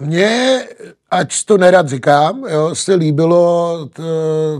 Mně, 0.01 0.65
ať 1.11 1.45
to 1.45 1.59
nerad 1.59 1.89
říkám, 1.89 2.45
jo, 2.45 2.75
se 2.75 2.95
líbilo 2.95 3.89
to, 3.93 4.03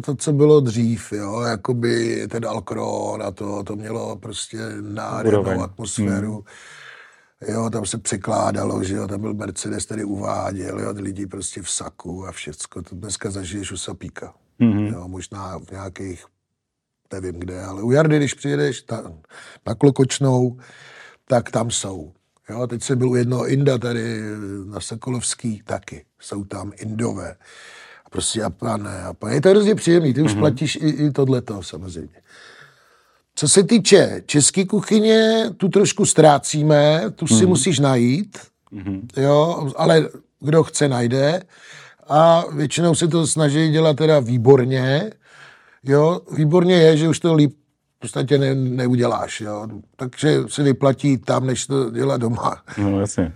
to, 0.01 0.15
co 0.15 0.33
bylo 0.33 0.61
dřív, 0.61 1.13
jo, 1.13 1.41
jakoby 1.41 2.27
ten 2.29 2.47
Alkron 2.47 3.23
a 3.23 3.31
to, 3.31 3.65
to 3.65 3.77
mělo 3.77 4.17
prostě 4.17 4.59
nádhernou 4.81 5.63
atmosféru. 5.63 6.33
Hmm. 6.33 7.55
Jo, 7.55 7.71
tam 7.71 7.87
se 7.87 7.99
překládalo, 7.99 8.85
že 8.85 8.95
jo, 8.95 9.09
tam 9.09 9.21
byl 9.21 9.35
Mercedes, 9.35 9.87
který 9.87 10.05
uváděl, 10.05 10.81
jo, 10.81 10.95
lidi 10.97 11.27
prostě 11.27 11.63
v 11.63 11.71
saku 11.71 12.27
a 12.27 12.33
všecko. 12.33 12.83
To 12.83 12.95
dneska 12.95 13.31
zažiješ 13.31 13.73
u 13.73 13.77
Sapíka. 13.77 14.35
Mm-hmm. 14.61 14.93
Jo, 14.93 15.09
možná 15.09 15.59
v 15.59 15.71
nějakých, 15.71 16.25
nevím 17.13 17.35
kde, 17.35 17.63
ale 17.63 17.83
u 17.83 17.91
Jardy, 17.91 18.17
když 18.17 18.35
přijedeš 18.35 18.83
ta, 18.83 19.13
na 19.67 19.75
Klokočnou, 19.75 20.59
tak 21.29 21.51
tam 21.51 21.71
jsou. 21.71 22.13
Jo, 22.51 22.67
teď 22.67 22.83
jsem 22.83 22.99
byl 22.99 23.11
u 23.11 23.15
jednoho 23.15 23.49
Inda 23.49 23.79
tady 23.79 24.21
na 24.67 24.81
Sokolovský, 24.81 25.63
taky. 25.65 26.05
Jsou 26.21 26.45
tam 26.45 26.73
Indové. 26.77 27.37
A 28.05 28.11
prostě 28.11 28.41
Japané. 28.41 29.01
Japané. 29.05 29.35
Je 29.35 29.41
to 29.41 29.49
hrozně 29.51 29.75
příjemný, 29.75 30.15
ty 30.15 30.23
už 30.23 30.35
mm-hmm. 30.35 30.39
platíš 30.39 30.77
i, 30.77 30.89
i 30.89 31.11
tohleto 31.11 31.63
samozřejmě. 31.63 32.23
Co 33.35 33.49
se 33.49 33.63
týče 33.63 34.23
české 34.27 34.65
kuchyně, 34.65 35.45
tu 35.57 35.69
trošku 35.69 36.07
ztrácíme, 36.07 37.03
tu 37.15 37.27
si 37.27 37.43
mm. 37.43 37.49
musíš 37.49 37.79
najít, 37.79 38.39
mm-hmm. 38.73 39.01
jo, 39.17 39.73
ale 39.77 40.09
kdo 40.41 40.63
chce, 40.63 40.89
najde. 40.89 41.43
A 42.09 42.45
většinou 42.53 42.95
se 42.95 43.09
to 43.09 43.27
snaží 43.27 43.71
dělat 43.71 43.97
teda 43.97 44.21
výborně. 44.21 45.13
Jo, 45.85 46.21
výborně 46.37 46.75
je, 46.75 46.97
že 46.97 47.09
už 47.09 47.21
to 47.21 47.35
líp 47.35 47.53
v 47.97 47.99
podstatě 47.99 48.39
ne, 48.39 48.55
neuděláš, 48.55 49.41
jo. 49.41 49.67
Takže 49.97 50.39
se 50.47 50.63
vyplatí 50.63 51.19
tam, 51.19 51.47
než 51.47 51.67
to 51.67 51.91
dělat 51.91 52.21
doma. 52.21 52.63
No, 52.79 53.01
jasně. 53.01 53.33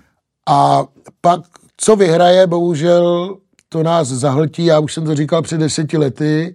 A 0.48 0.84
pak, 1.20 1.40
co 1.76 1.96
vyhraje, 1.96 2.46
bohužel 2.46 3.36
to 3.68 3.82
nás 3.82 4.08
zahltí, 4.08 4.64
já 4.64 4.78
už 4.78 4.94
jsem 4.94 5.04
to 5.04 5.14
říkal 5.14 5.42
před 5.42 5.58
deseti 5.58 5.98
lety, 5.98 6.54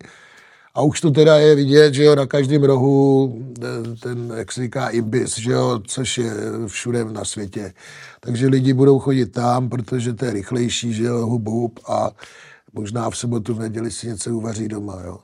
a 0.76 0.82
už 0.82 1.02
to 1.02 1.12
teda 1.12 1.38
je 1.38 1.56
vidět, 1.56 1.94
že 1.94 2.04
jo, 2.04 2.16
na 2.16 2.26
každém 2.26 2.64
rohu 2.64 3.34
ten, 4.02 4.34
jak 4.38 4.52
se 4.52 4.62
říká, 4.62 4.90
ibis, 4.90 5.38
že 5.38 5.52
jo, 5.52 5.80
což 5.88 6.18
je 6.18 6.34
všude 6.68 7.06
na 7.06 7.26
světě. 7.26 7.74
Takže 8.20 8.48
lidi 8.48 8.74
budou 8.74 9.00
chodit 9.00 9.26
tam, 9.26 9.70
protože 9.70 10.14
to 10.14 10.26
je 10.26 10.32
rychlejší, 10.32 10.94
že 10.94 11.04
jo, 11.04 11.26
hub, 11.26 11.48
hub 11.48 11.80
a 11.90 12.12
možná 12.74 13.10
v 13.10 13.18
sobotu, 13.18 13.54
v 13.54 13.60
neděli 13.60 13.92
si 13.92 14.08
něco 14.08 14.36
uvaří 14.36 14.68
doma, 14.68 15.02
jo. 15.06 15.20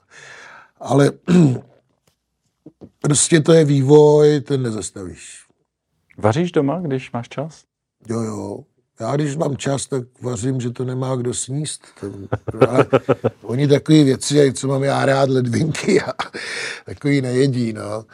Ale 0.79 1.11
prostě 3.01 3.41
to 3.41 3.53
je 3.53 3.65
vývoj, 3.65 4.41
ten 4.41 4.63
nezastavíš. 4.63 5.45
Vaříš 6.17 6.51
doma, 6.51 6.79
když 6.79 7.11
máš 7.11 7.29
čas? 7.29 7.63
Jo, 8.09 8.21
jo. 8.21 8.63
Já 9.01 9.15
když 9.15 9.35
mám 9.35 9.57
čas, 9.57 9.87
tak 9.87 10.03
vařím, 10.21 10.61
že 10.61 10.69
to 10.69 10.85
nemá 10.85 11.15
kdo 11.15 11.33
sníst. 11.33 11.83
Ale 12.67 12.85
oni 13.41 13.67
takový 13.67 14.03
věci, 14.03 14.53
co 14.53 14.67
mám 14.67 14.83
já 14.83 15.05
rád, 15.05 15.29
ledvinky 15.29 16.01
a 16.01 16.11
takový 16.85 17.21
nejedí, 17.21 17.73
no. 17.73 18.05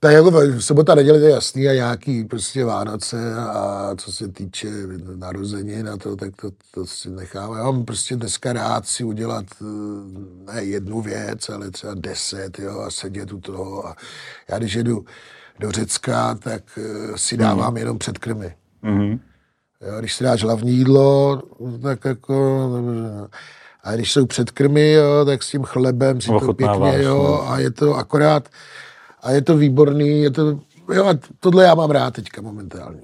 Tak 0.00 0.12
jako 0.12 0.32
sobota, 0.60 0.94
neděle 0.94 1.18
to 1.18 1.24
je 1.24 1.30
jasný 1.30 1.68
a 1.68 1.72
nějaký 1.72 2.24
prostě 2.24 2.64
Vánoce 2.64 3.34
a 3.34 3.90
co 3.96 4.12
se 4.12 4.28
týče 4.28 4.68
narození 5.16 5.82
na 5.82 5.96
to, 5.96 6.16
tak 6.16 6.36
to, 6.36 6.50
to 6.70 6.86
si 6.86 7.10
nechám. 7.10 7.56
Já 7.56 7.64
mám 7.64 7.84
prostě 7.84 8.16
dneska 8.16 8.52
rád 8.52 8.86
si 8.86 9.04
udělat 9.04 9.44
ne 10.52 10.64
jednu 10.64 11.00
věc, 11.00 11.48
ale 11.48 11.70
třeba 11.70 11.94
deset, 11.94 12.58
jo, 12.58 12.80
a 12.80 12.90
sedět 12.90 13.32
u 13.32 13.40
toho. 13.40 13.86
A 13.86 13.96
já 14.48 14.58
když 14.58 14.74
jedu 14.74 15.04
do 15.58 15.70
Řecka, 15.70 16.34
tak 16.34 16.62
eh, 16.78 17.18
si 17.18 17.36
dávám 17.36 17.70
mm. 17.70 17.76
jenom 17.76 17.98
předkrmy. 17.98 18.54
Mm-hmm. 18.84 19.18
Jo, 19.86 19.98
když 19.98 20.14
si 20.14 20.24
dáš 20.24 20.42
hlavní 20.42 20.72
jídlo, 20.72 21.42
tak 21.82 22.04
jako... 22.04 22.68
A 23.82 23.94
když 23.94 24.12
jsou 24.12 24.26
předkrmy, 24.26 24.92
jo, 24.92 25.24
tak 25.24 25.42
s 25.42 25.50
tím 25.50 25.62
chlebem 25.62 26.20
si 26.20 26.30
to 26.40 26.54
pěkně, 26.54 27.02
jo, 27.02 27.22
no. 27.22 27.50
a 27.50 27.58
je 27.58 27.70
to 27.70 27.94
akorát, 27.94 28.48
a 29.22 29.30
je 29.30 29.42
to 29.42 29.56
výborný, 29.56 30.22
je 30.22 30.30
to, 30.30 30.60
jo, 30.94 31.06
a 31.06 31.18
tohle 31.40 31.64
já 31.64 31.74
mám 31.74 31.90
rád 31.90 32.14
teďka 32.14 32.42
momentálně. 32.42 33.00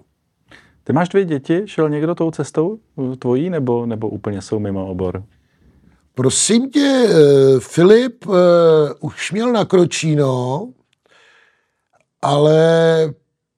Ty 0.85 0.93
máš 0.93 1.09
dvě 1.09 1.25
děti, 1.25 1.63
šel 1.67 1.89
někdo 1.89 2.15
tou 2.15 2.31
cestou 2.31 2.79
tvojí, 3.19 3.51
nebo, 3.51 3.87
nebo 3.87 4.09
úplně 4.09 4.43
jsou 4.43 4.59
mimo 4.59 4.87
obor? 4.87 5.25
Prosím 6.15 6.71
tě, 6.71 7.07
eh, 7.09 7.61
Filip 7.61 8.27
uh, 8.27 8.35
už 9.01 9.33
měl 9.33 9.53
na 9.53 9.65
Kročíno, 9.65 10.69
ale 12.23 13.15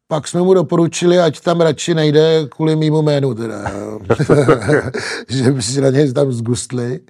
pak 0.09 0.29
jsme 0.29 0.43
mu 0.43 0.55
doporučili, 0.55 1.19
ať 1.19 1.41
tam 1.41 1.61
radši 1.61 1.95
nejde 1.95 2.47
kvůli 2.49 2.77
mýmu 2.77 3.03
jménu 3.03 3.35
teda, 3.35 3.65
že 5.29 5.51
by 5.51 5.63
si 5.63 5.81
na 5.81 5.91
něj 5.91 6.13
tam 6.13 6.33
zgustli. 6.33 7.01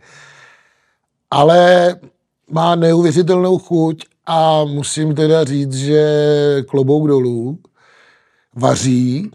Ale 1.31 1.95
má 2.51 2.75
neuvěřitelnou 2.75 3.59
chuť 3.59 4.05
a 4.27 4.65
musím 4.65 5.15
teda 5.15 5.45
říct, 5.45 5.75
že 5.75 6.03
klobouk 6.69 7.09
dolů 7.09 7.59
vaří 8.55 9.31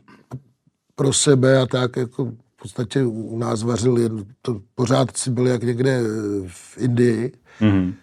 pro 0.96 1.14
sebe 1.14 1.62
a 1.62 1.66
tak 1.66 1.98
jako 1.98 2.26
v 2.26 2.62
podstatě 2.62 3.04
u 3.04 3.38
nás 3.38 3.64
vařil, 3.64 3.98
jen 3.98 4.26
to 4.42 4.62
pořád 4.76 5.18
si 5.18 5.32
byl 5.32 5.48
jak 5.48 5.64
někde 5.64 6.02
v 6.48 6.78
Indii. 6.78 7.32
Mm-hmm. 7.62 7.94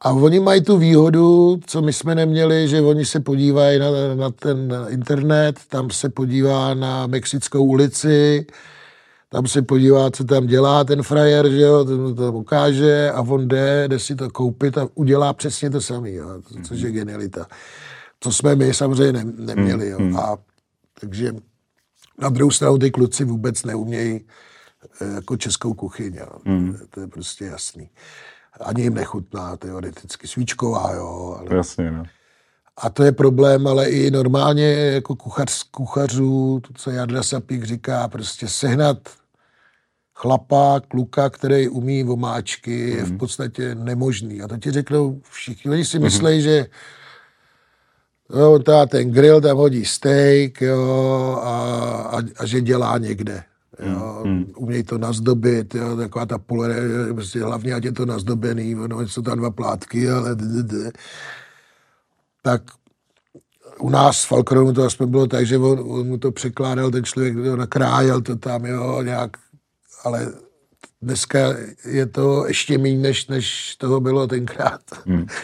A 0.00 0.12
oni 0.12 0.40
mají 0.40 0.62
tu 0.62 0.78
výhodu, 0.78 1.60
co 1.66 1.82
my 1.82 1.92
jsme 1.92 2.14
neměli, 2.14 2.68
že 2.68 2.80
oni 2.80 3.04
se 3.04 3.20
podívají 3.20 3.78
na, 3.78 3.86
na 4.14 4.30
ten 4.30 4.74
internet, 4.88 5.60
tam 5.68 5.90
se 5.90 6.08
podívá 6.08 6.74
na 6.74 7.06
Mexickou 7.06 7.64
ulici, 7.64 8.46
tam 9.28 9.46
se 9.46 9.62
podívá, 9.62 10.10
co 10.10 10.24
tam 10.24 10.46
dělá 10.46 10.84
ten 10.84 11.02
frajer, 11.02 11.50
že 11.50 11.60
jo, 11.60 11.84
to, 11.84 12.14
to 12.14 12.32
ukáže 12.32 13.10
a 13.10 13.20
on 13.20 13.48
jde, 13.48 13.88
jde 13.88 13.98
si 13.98 14.16
to 14.16 14.30
koupit 14.30 14.78
a 14.78 14.88
udělá 14.94 15.32
přesně 15.32 15.70
to 15.70 15.80
samé, 15.80 16.10
jo, 16.10 16.42
což 16.64 16.80
je 16.80 16.90
genialita. 16.90 17.46
To 18.18 18.32
jsme 18.32 18.56
my 18.56 18.74
samozřejmě 18.74 19.12
ne, 19.12 19.32
neměli, 19.54 19.88
jo. 19.88 19.98
Mm-hmm. 19.98 20.18
A 20.18 20.38
takže 21.00 21.32
na 22.18 22.28
druhou 22.28 22.50
stranu 22.50 22.78
ty 22.78 22.90
kluci 22.90 23.24
vůbec 23.24 23.64
neumějí 23.64 24.20
eh, 25.00 25.14
jako 25.14 25.36
českou 25.36 25.74
kuchyň, 25.74 26.14
jo. 26.14 26.28
To, 26.78 26.86
to 26.90 27.00
je 27.00 27.06
prostě 27.06 27.44
jasný 27.44 27.90
ani 28.60 28.82
jim 28.82 28.94
nechutná 28.94 29.56
teoreticky. 29.56 30.28
Svíčková, 30.28 30.92
jo. 30.92 31.36
Ale... 31.40 31.56
Jasně, 31.56 31.90
no. 31.90 32.02
A 32.76 32.90
to 32.90 33.04
je 33.04 33.12
problém, 33.12 33.66
ale 33.66 33.88
i 33.90 34.10
normálně 34.10 34.74
jako 34.74 35.16
kuchař, 35.16 35.62
kuchařů, 35.62 36.60
to, 36.66 36.72
co 36.74 36.90
Jarda 36.90 37.22
Sapík 37.22 37.64
říká, 37.64 38.08
prostě 38.08 38.48
sehnat 38.48 38.98
chlapa, 40.14 40.80
kluka, 40.80 41.30
který 41.30 41.68
umí 41.68 42.02
vomáčky, 42.02 42.86
mm. 42.86 42.98
je 42.98 43.04
v 43.04 43.08
mhm. 43.08 43.18
podstatě 43.18 43.74
nemožný. 43.74 44.42
A 44.42 44.48
to 44.48 44.56
ti 44.56 44.70
řeknou 44.70 45.20
všichni. 45.30 45.70
Oni 45.70 45.84
si 45.84 45.98
mm. 45.98 46.04
myslí, 46.04 46.42
že 46.42 46.66
jo, 48.38 48.58
ta, 48.58 48.86
ten 48.86 49.10
grill 49.10 49.40
tam 49.40 49.56
hodí 49.56 49.84
steak 49.84 50.60
jo, 50.60 51.40
a, 51.42 51.54
a, 52.02 52.22
a 52.38 52.46
že 52.46 52.60
dělá 52.60 52.98
někde. 52.98 53.42
Jo, 53.86 54.22
hmm. 54.24 54.52
Umějí 54.56 54.82
to 54.82 54.98
nazdobit, 54.98 55.74
jo, 55.74 55.96
taková 55.96 56.26
ta 56.26 56.38
polere, 56.38 57.14
prostě 57.14 57.42
hlavně 57.42 57.74
ať 57.74 57.84
je 57.84 57.92
to 57.92 58.06
nazdobený, 58.06 58.74
no, 58.74 59.08
jsou 59.08 59.22
tam 59.22 59.38
dva 59.38 59.50
plátky, 59.50 60.10
ale 60.10 60.34
d, 60.34 60.44
d, 60.44 60.62
d. 60.62 60.92
tak 62.42 62.62
u 63.78 63.90
nás 63.90 64.24
v 64.24 64.28
Falkronu 64.28 64.72
to 64.72 64.84
aspoň 64.84 65.08
bylo 65.08 65.26
tak, 65.26 65.46
že 65.46 65.58
on, 65.58 65.78
on 65.80 66.06
mu 66.06 66.18
to 66.18 66.32
překládal, 66.32 66.90
ten 66.90 67.04
člověk 67.04 67.34
jo, 67.34 67.56
nakrájel 67.56 68.20
to 68.20 68.36
tam, 68.36 68.64
jo, 68.64 69.02
nějak, 69.02 69.36
ale 70.04 70.32
dneska 71.02 71.38
je 71.84 72.06
to 72.06 72.46
ještě 72.46 72.78
méně, 72.78 72.98
než, 72.98 73.26
než 73.26 73.76
toho 73.76 74.00
bylo 74.00 74.26
tenkrát. 74.26 74.82
Hmm. 75.06 75.26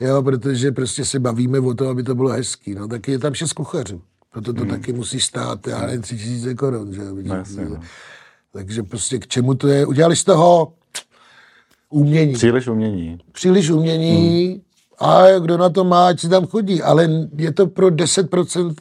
Jo, 0.00 0.22
protože 0.22 0.72
prostě 0.72 1.04
se 1.04 1.18
bavíme 1.20 1.60
o 1.60 1.74
tom, 1.74 1.88
aby 1.88 2.02
to 2.02 2.14
bylo 2.14 2.30
hezký. 2.30 2.74
No, 2.74 2.88
tak 2.88 3.08
je 3.08 3.18
tam 3.18 3.34
šest 3.34 3.52
kuchařů. 3.52 4.02
Proto 4.34 4.52
to 4.52 4.60
hmm. 4.60 4.70
taky 4.70 4.92
musí 4.92 5.20
stát, 5.20 5.66
já 5.66 5.80
nevím, 5.80 6.02
tři 6.02 6.16
tisíce 6.16 6.54
korun, 6.54 6.94
že? 6.94 7.00
No, 7.04 7.34
jasně, 7.34 7.64
no. 7.64 7.80
Takže 8.52 8.82
prostě 8.82 9.18
k 9.18 9.26
čemu 9.26 9.54
to 9.54 9.68
je? 9.68 9.86
Udělali 9.86 10.16
z 10.16 10.24
toho 10.24 10.72
umění. 11.90 12.32
Příliš 12.32 12.68
umění. 12.68 13.18
Příliš 13.32 13.70
umění 13.70 14.46
hmm. 14.48 14.60
a 15.10 15.38
kdo 15.38 15.58
na 15.58 15.68
to 15.68 15.84
má, 15.84 16.06
ať 16.06 16.20
si 16.20 16.28
tam 16.28 16.46
chodí. 16.46 16.82
Ale 16.82 17.08
je 17.36 17.52
to 17.52 17.66
pro 17.66 17.88
10% 17.88 18.74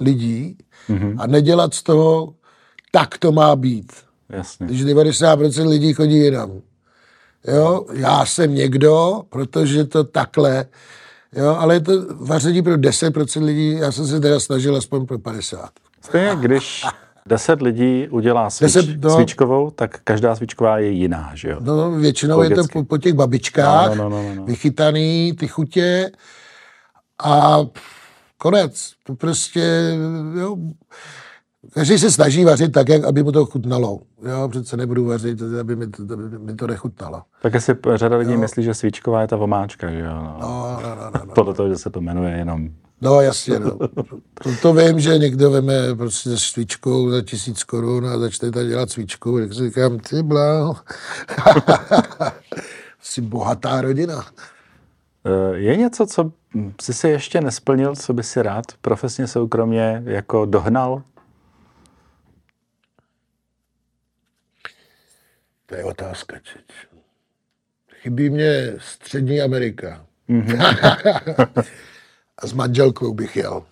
lidí 0.00 0.56
hmm. 0.88 1.20
a 1.20 1.26
nedělat 1.26 1.74
z 1.74 1.82
toho, 1.82 2.34
tak 2.90 3.18
to 3.18 3.32
má 3.32 3.56
být. 3.56 3.92
Jasně. 4.28 4.66
Když 4.66 4.84
90% 4.84 5.68
lidí 5.68 5.92
chodí 5.92 6.16
jinam. 6.16 6.60
Jo, 7.48 7.86
já 7.92 8.26
jsem 8.26 8.54
někdo, 8.54 9.22
protože 9.28 9.84
to 9.84 10.04
takhle 10.04 10.66
Jo, 11.36 11.56
ale 11.58 11.74
je 11.74 11.80
to 11.80 11.92
vaření 12.14 12.62
pro 12.62 12.74
10% 12.74 13.44
lidí, 13.44 13.72
já 13.72 13.92
jsem 13.92 14.06
se 14.06 14.20
teda 14.20 14.40
snažil 14.40 14.76
aspoň 14.76 15.06
pro 15.06 15.18
50. 15.18 15.70
Stejně, 16.00 16.36
když 16.40 16.84
10 17.26 17.62
lidí 17.62 18.08
udělá 18.08 18.50
svíč, 18.50 18.72
10, 18.72 19.02
no, 19.02 19.10
svíčkovou, 19.10 19.70
tak 19.70 20.00
každá 20.04 20.36
svíčková 20.36 20.78
je 20.78 20.90
jiná, 20.90 21.30
že 21.34 21.50
jo? 21.50 21.56
No, 21.60 21.90
většinou 21.90 22.36
Logicky. 22.36 22.60
je 22.60 22.62
to 22.62 22.68
po, 22.72 22.84
po 22.84 22.98
těch 22.98 23.14
babičkách, 23.14 23.88
no, 23.88 23.94
no, 23.94 24.08
no, 24.08 24.22
no, 24.22 24.34
no. 24.34 24.44
vychytaný, 24.44 25.32
ty 25.38 25.48
chutě 25.48 26.10
a 27.24 27.58
konec. 28.38 28.92
To 29.06 29.14
prostě, 29.14 29.92
jo, 30.40 30.56
Každý 31.70 31.98
se 31.98 32.10
snaží 32.10 32.44
vařit 32.44 32.72
tak, 32.72 32.88
jak, 32.88 33.04
aby 33.04 33.22
mu 33.22 33.32
to 33.32 33.46
chutnalo. 33.46 34.00
Já 34.22 34.48
přece 34.48 34.76
nebudu 34.76 35.04
vařit, 35.04 35.38
aby 35.60 35.76
mi 35.76 35.86
to, 35.86 36.02
aby 36.14 36.38
mi 36.38 36.54
to 36.54 36.66
nechutnalo. 36.66 37.22
Tak 37.42 37.54
asi 37.54 37.76
řada 37.94 38.16
lidí 38.16 38.32
jo. 38.32 38.38
myslí, 38.38 38.62
že 38.62 38.74
svíčková 38.74 39.20
je 39.20 39.28
ta 39.28 39.36
vomáčka, 39.36 39.90
že 39.90 39.98
jo? 39.98 40.14
No. 40.14 40.38
No, 40.40 40.78
no, 40.82 40.94
no, 40.96 41.10
no, 41.14 41.20
no. 41.26 41.34
Podle 41.34 41.54
toho, 41.54 41.68
že 41.68 41.76
se 41.76 41.90
to 41.90 42.00
jmenuje 42.00 42.36
jenom. 42.36 42.68
No 43.00 43.20
jasně, 43.20 43.58
no. 43.58 43.78
To, 44.42 44.50
to 44.62 44.74
vím, 44.74 45.00
že 45.00 45.18
někdo 45.18 45.50
veme 45.50 45.94
prostě 45.96 46.30
se 46.30 46.38
svíčkou 46.38 47.10
za 47.10 47.22
tisíc 47.22 47.64
korun 47.64 48.06
a 48.06 48.18
začne 48.18 48.50
tady 48.50 48.68
dělat 48.68 48.90
svíčku, 48.90 49.38
tak 49.38 49.52
si 49.52 49.64
říkám, 49.64 49.98
ty 49.98 50.22
bláho. 50.22 50.76
Jsi 53.00 53.20
bohatá 53.20 53.80
rodina. 53.80 54.24
Eh, 55.24 55.56
je 55.56 55.76
něco, 55.76 56.06
co 56.06 56.32
jsi 56.80 56.94
si 56.94 57.08
ještě 57.08 57.40
nesplnil, 57.40 57.96
co 57.96 58.12
by 58.12 58.22
si 58.22 58.42
rád 58.42 58.64
profesně, 58.80 59.26
soukromně 59.26 60.02
jako 60.06 60.46
dohnal? 60.46 61.02
To 65.72 65.78
je 65.78 65.84
otázka. 65.84 66.38
Čeč. 66.38 66.88
Chybí 68.02 68.30
mě 68.30 68.74
Střední 68.78 69.40
Amerika. 69.40 70.06
Mm-hmm. 70.28 71.64
a 72.38 72.46
s 72.46 72.52
manželkou 72.52 73.14
bych 73.14 73.36
jel. 73.36 73.64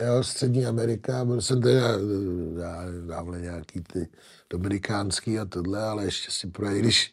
Jo, 0.00 0.22
Střední 0.24 0.66
Amerika, 0.66 1.24
byl 1.24 1.40
jsem 1.40 1.62
teda 1.62 1.88
dávle 3.06 3.40
nějaký 3.40 3.80
ty 3.80 4.08
dominikánský 4.50 5.38
a 5.38 5.44
tohle, 5.44 5.82
ale 5.82 6.04
ještě 6.04 6.30
si 6.30 6.46
projít, 6.46 6.80
když 6.80 7.12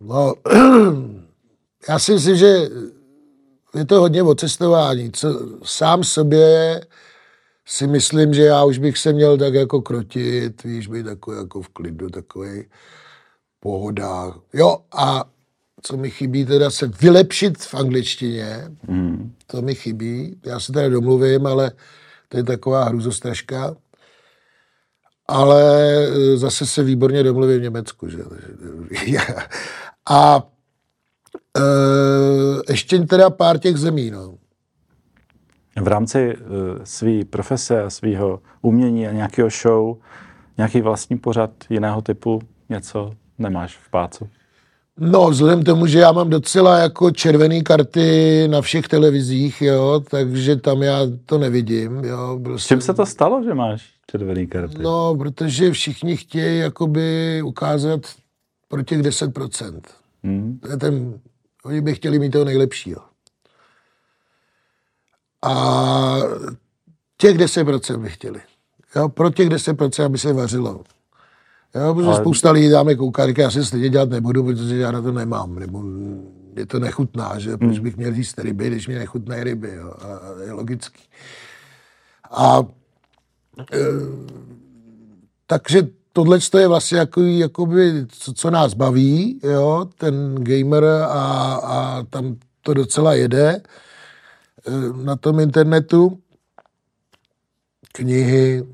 no, 0.00 0.34
já 1.88 1.98
si 1.98 2.12
myslím, 2.12 2.36
že 2.36 2.68
je 3.74 3.84
to 3.86 4.00
hodně 4.00 4.22
o 4.22 4.34
cestování. 4.34 5.12
Co, 5.12 5.58
sám 5.64 6.04
sobě 6.04 6.80
si 7.66 7.86
myslím, 7.86 8.34
že 8.34 8.42
já 8.42 8.64
už 8.64 8.78
bych 8.78 8.98
se 8.98 9.12
měl 9.12 9.38
tak 9.38 9.54
jako 9.54 9.82
krotit, 9.82 10.62
víš, 10.62 10.88
být 10.88 11.02
takový 11.02 11.36
jako 11.36 11.62
v 11.62 11.68
klidu, 11.68 12.10
takový 12.10 12.64
pohoda. 13.60 14.34
Jo, 14.52 14.78
a 14.92 15.24
co 15.82 15.96
mi 15.96 16.10
chybí, 16.10 16.44
teda 16.44 16.70
se 16.70 16.86
vylepšit 16.86 17.58
v 17.58 17.74
angličtině, 17.74 18.70
mm. 18.88 19.34
to 19.46 19.62
mi 19.62 19.74
chybí. 19.74 20.40
Já 20.46 20.60
se 20.60 20.72
teda 20.72 20.88
domluvím, 20.88 21.46
ale 21.46 21.72
to 22.28 22.36
je 22.36 22.42
taková 22.44 22.84
hruzostražka. 22.84 23.76
Ale 25.28 25.94
e, 26.06 26.36
zase 26.36 26.66
se 26.66 26.82
výborně 26.82 27.22
domluvím 27.22 27.58
v 27.58 27.62
Německu. 27.62 28.08
Že? 28.08 28.18
A 30.10 30.42
e, 31.56 31.62
ještě 32.72 32.98
teda 32.98 33.30
pár 33.30 33.58
těch 33.58 33.76
zemí. 33.76 34.10
No. 34.10 34.38
V 35.80 35.88
rámci 35.88 36.36
uh, 36.36 36.44
své 36.84 37.24
profese 37.24 37.82
a 37.82 37.90
svého 37.90 38.40
umění 38.62 39.08
a 39.08 39.12
nějakého 39.12 39.48
show, 39.50 39.96
nějaký 40.58 40.80
vlastní 40.80 41.18
pořad 41.18 41.50
jiného 41.70 42.02
typu, 42.02 42.42
něco 42.68 43.10
nemáš 43.38 43.76
v 43.76 43.90
pácu? 43.90 44.28
No, 44.98 45.30
vzhledem 45.30 45.62
k 45.62 45.66
tomu, 45.66 45.86
že 45.86 45.98
já 45.98 46.12
mám 46.12 46.30
docela 46.30 46.78
jako 46.78 47.10
červené 47.10 47.60
karty 47.60 48.48
na 48.48 48.60
všech 48.60 48.88
televizích, 48.88 49.62
jo, 49.62 50.02
takže 50.10 50.56
tam 50.56 50.82
já 50.82 50.98
to 51.26 51.38
nevidím, 51.38 52.04
jo. 52.04 52.38
Byl 52.38 52.58
S 52.58 52.66
čím 52.66 52.80
se 52.80 52.94
to 52.94 53.06
stalo, 53.06 53.42
že 53.44 53.54
máš 53.54 53.90
červené 54.10 54.46
karty? 54.46 54.82
No, 54.82 55.14
protože 55.18 55.70
všichni 55.70 56.16
chtějí 56.16 56.58
jakoby 56.58 57.40
ukázat 57.42 58.00
pro 58.68 58.82
těch 58.82 59.02
10%. 59.02 59.80
Hmm. 60.24 60.58
To 60.62 60.70
je 60.70 60.76
ten, 60.76 61.20
oni 61.64 61.80
by 61.80 61.94
chtěli 61.94 62.18
mít 62.18 62.30
toho 62.30 62.44
nejlepšího. 62.44 63.00
A 65.42 66.16
těch 67.16 67.38
10% 67.38 68.02
by 68.02 68.08
chtěli. 68.08 68.40
Jo, 68.96 69.08
pro 69.08 69.30
těch 69.30 69.48
10%, 69.48 70.04
aby 70.04 70.18
se 70.18 70.32
vařilo. 70.32 70.80
Jo, 71.74 71.94
protože 71.94 72.06
Ale... 72.06 72.20
spousta 72.20 72.50
lidí 72.50 72.68
dáme 72.68 72.94
kouká, 72.94 73.26
říká, 73.26 73.42
já 73.42 73.50
si 73.50 73.64
stejně 73.64 73.88
dělat 73.88 74.08
nebudu, 74.08 74.44
protože 74.44 74.76
já 74.76 74.90
na 74.90 75.02
to 75.02 75.12
nemám, 75.12 75.58
nebo 75.58 75.82
je 76.56 76.66
to 76.66 76.78
nechutná, 76.78 77.38
že 77.38 77.56
proč 77.56 77.74
hmm. 77.74 77.82
bych 77.82 77.96
měl 77.96 78.14
jíst 78.14 78.38
ryby, 78.38 78.66
když 78.66 78.88
mi 78.88 78.94
nechutné 78.94 79.44
ryby, 79.44 79.74
jo, 79.74 79.92
a, 79.98 80.42
je 80.44 80.52
logický. 80.52 81.02
A 82.30 82.62
e, 83.72 83.78
takže 85.46 85.88
tohle 86.12 86.38
je 86.58 86.68
vlastně 86.68 86.98
jako, 86.98 87.20
jakoby, 87.22 88.06
co, 88.08 88.32
co 88.32 88.50
nás 88.50 88.74
baví, 88.74 89.40
jo, 89.42 89.88
ten 89.98 90.34
gamer 90.38 90.84
a, 90.84 91.54
a 91.54 92.02
tam 92.10 92.36
to 92.62 92.74
docela 92.74 93.14
jede 93.14 93.50
e, 93.50 93.62
na 95.02 95.16
tom 95.16 95.40
internetu. 95.40 96.18
Knihy, 97.92 98.64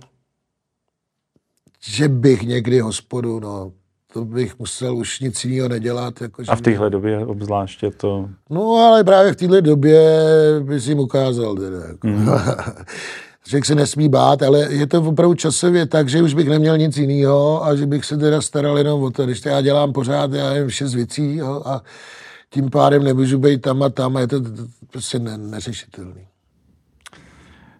že 1.80 2.08
bych 2.08 2.42
někdy 2.42 2.80
hospodu, 2.80 3.40
no, 3.40 3.72
to 4.12 4.24
bych 4.24 4.58
musel 4.58 4.96
už 4.96 5.20
nic 5.20 5.44
jiného 5.44 5.68
nedělat. 5.68 6.20
Jako, 6.20 6.42
a 6.48 6.56
v 6.56 6.60
téhle 6.60 6.90
době 6.90 7.26
obzvláště 7.26 7.90
to... 7.90 8.28
No, 8.50 8.74
ale 8.74 9.04
právě 9.04 9.32
v 9.32 9.36
téhle 9.36 9.60
době 9.60 10.00
bys 10.60 10.86
jim 10.86 10.98
ukázal. 10.98 11.54
Teda, 11.54 11.78
jako. 11.78 12.06
mm. 12.08 12.28
Člověk 13.48 13.64
se 13.64 13.74
nesmí 13.74 14.08
bát, 14.08 14.42
ale 14.42 14.74
je 14.74 14.86
to 14.86 15.02
opravdu 15.02 15.34
časově 15.34 15.86
tak, 15.86 16.08
že 16.08 16.22
už 16.22 16.34
bych 16.34 16.48
neměl 16.48 16.78
nic 16.78 16.96
jiného 16.96 17.64
a 17.64 17.76
že 17.76 17.86
bych 17.86 18.04
se 18.04 18.16
teda 18.16 18.40
staral 18.40 18.78
jenom 18.78 19.02
o 19.02 19.10
to. 19.10 19.26
Když 19.26 19.40
to 19.40 19.48
já 19.48 19.60
dělám 19.60 19.92
pořád, 19.92 20.32
já 20.32 20.52
nevím, 20.52 20.70
šest 20.70 20.94
věcí 20.94 21.36
jo, 21.36 21.62
a 21.64 21.82
tím 22.50 22.70
pádem 22.70 23.04
nemůžu 23.04 23.38
být 23.38 23.62
tam 23.62 23.82
a 23.82 23.88
tam 23.88 24.16
a 24.16 24.20
je 24.20 24.26
to, 24.26 24.42
prostě 24.90 25.18
ne, 25.18 25.38
neřešitelný. 25.38 26.26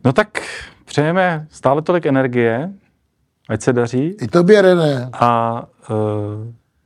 No 0.05 0.13
tak 0.13 0.43
přejeme 0.85 1.47
stále 1.51 1.83
tolik 1.83 2.07
energie, 2.07 2.73
Ať 3.49 3.63
se 3.63 3.73
daří. 3.73 4.17
I 4.21 4.27
tobě, 4.27 4.63
René. 4.63 5.11
A 5.13 5.63
uh, 5.91 5.97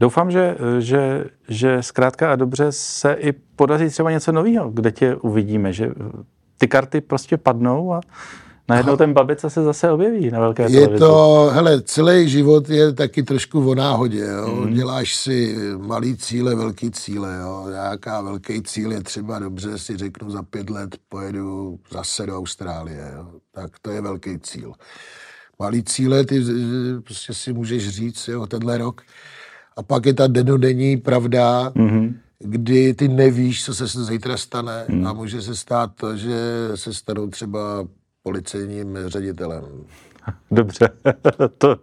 doufám, 0.00 0.30
že, 0.30 0.56
že, 0.78 1.24
že 1.48 1.82
zkrátka 1.82 2.32
a 2.32 2.36
dobře 2.36 2.72
se 2.72 3.12
i 3.12 3.32
podaří 3.32 3.88
třeba 3.88 4.10
něco 4.10 4.32
nového, 4.32 4.70
kde 4.70 4.92
tě 4.92 5.16
uvidíme, 5.16 5.72
že 5.72 5.90
ty 6.58 6.68
karty 6.68 7.00
prostě 7.00 7.36
padnou 7.36 7.94
a 7.94 8.00
najednou 8.68 8.96
ten 8.96 9.12
babice 9.12 9.50
se 9.50 9.62
zase 9.62 9.90
objeví 9.90 10.30
na 10.30 10.40
velké 10.40 10.66
televizi. 10.66 10.92
Je 10.92 10.98
to, 10.98 11.50
hele, 11.52 11.82
celý 11.82 12.28
život 12.28 12.70
je 12.70 12.92
taky 12.92 13.22
trošku 13.22 13.70
o 13.70 13.74
náhodě, 13.74 14.24
jo. 14.24 14.56
Mm. 14.66 14.74
Děláš 14.74 15.16
si 15.16 15.56
malý 15.76 16.16
cíle, 16.16 16.54
velký 16.54 16.90
cíle, 16.90 17.38
jo. 17.42 17.66
Nějaká 17.70 18.20
velký 18.20 18.62
cíl 18.62 18.92
je 18.92 19.02
třeba 19.02 19.38
dobře, 19.38 19.78
si 19.78 19.96
řeknu 19.96 20.30
za 20.30 20.42
pět 20.42 20.70
let 20.70 20.96
pojedu 21.08 21.78
zase 21.92 22.26
do 22.26 22.38
Austrálie, 22.38 23.12
jo. 23.16 23.26
Tak 23.52 23.70
to 23.82 23.90
je 23.90 24.00
velký 24.00 24.38
cíl 24.38 24.72
malý 25.62 25.82
cíle, 25.82 26.24
ty 26.24 26.44
prostě 27.04 27.34
si 27.34 27.52
můžeš 27.52 27.88
říct, 27.88 28.28
jo, 28.28 28.46
tenhle 28.46 28.78
rok. 28.78 29.02
A 29.76 29.82
pak 29.82 30.06
je 30.06 30.14
ta 30.14 30.26
denodenní 30.26 30.96
pravda, 30.96 31.70
mm-hmm. 31.70 32.14
kdy 32.38 32.94
ty 32.94 33.08
nevíš, 33.08 33.64
co 33.64 33.74
se 33.74 34.04
zítra 34.04 34.36
stane 34.36 34.84
mm. 34.88 35.06
a 35.06 35.12
může 35.12 35.42
se 35.42 35.56
stát 35.56 35.90
to, 35.94 36.16
že 36.16 36.36
se 36.74 36.94
stanou 36.94 37.26
třeba 37.26 37.86
policejním 38.22 38.98
ředitelem. 39.06 39.64
Dobře, 40.50 40.88
to 41.58 41.76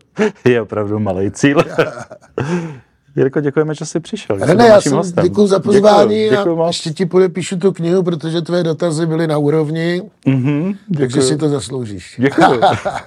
je 0.46 0.62
opravdu 0.62 1.00
malý 1.00 1.32
cíl. 1.32 1.64
Jirko, 3.16 3.42
děkujeme, 3.42 3.76
že 3.76 3.86
jsi 3.86 4.00
přišel. 4.00 4.38
Ne, 4.38 4.68
já 4.68 4.82
jsem 4.82 5.02
děkuji 5.24 5.48
za 5.48 5.60
pozvání 5.60 6.20
děkuju, 6.20 6.40
děkuju 6.40 6.62
a 6.62 6.68
ještě 6.68 6.90
ti 6.90 7.06
podepíšu 7.06 7.58
tu 7.58 7.72
knihu, 7.72 8.04
protože 8.04 8.42
tvé 8.42 8.64
dotazy 8.64 9.06
byly 9.06 9.28
na 9.28 9.38
úrovni, 9.38 10.02
mm-hmm, 10.28 10.78
takže 10.98 11.22
si 11.22 11.38
to 11.38 11.50
zasloužíš. 11.50 12.16
Děkuji. 12.20 12.62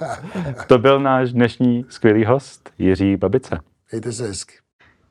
to 0.67 0.77
byl 0.77 0.99
náš 0.99 1.33
dnešní 1.33 1.85
skvělý 1.89 2.25
host 2.25 2.69
Jiří 2.79 3.17
Babice. 3.17 3.59
Mějte 3.91 4.11
se 4.11 4.27
hezky. 4.27 4.53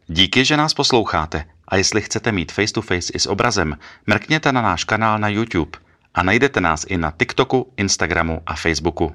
Díky, 0.07 0.45
že 0.45 0.57
nás 0.57 0.75
posloucháte 0.75 1.45
a 1.69 1.77
jestli 1.77 2.01
chcete 2.01 2.33
mít 2.33 2.53
face 2.53 2.73
to 2.73 2.83
face 2.83 3.13
i 3.15 3.19
s 3.19 3.27
obrazem, 3.27 3.77
mrkněte 4.07 4.53
na 4.53 4.63
náš 4.63 4.85
kanál 4.85 5.19
na 5.19 5.29
YouTube 5.29 5.79
a 6.14 6.22
najdete 6.22 6.61
nás 6.61 6.85
i 6.88 6.98
na 6.98 7.11
TikToku, 7.11 7.72
Instagramu 7.77 8.42
a 8.46 8.57
Facebooku. 8.57 9.12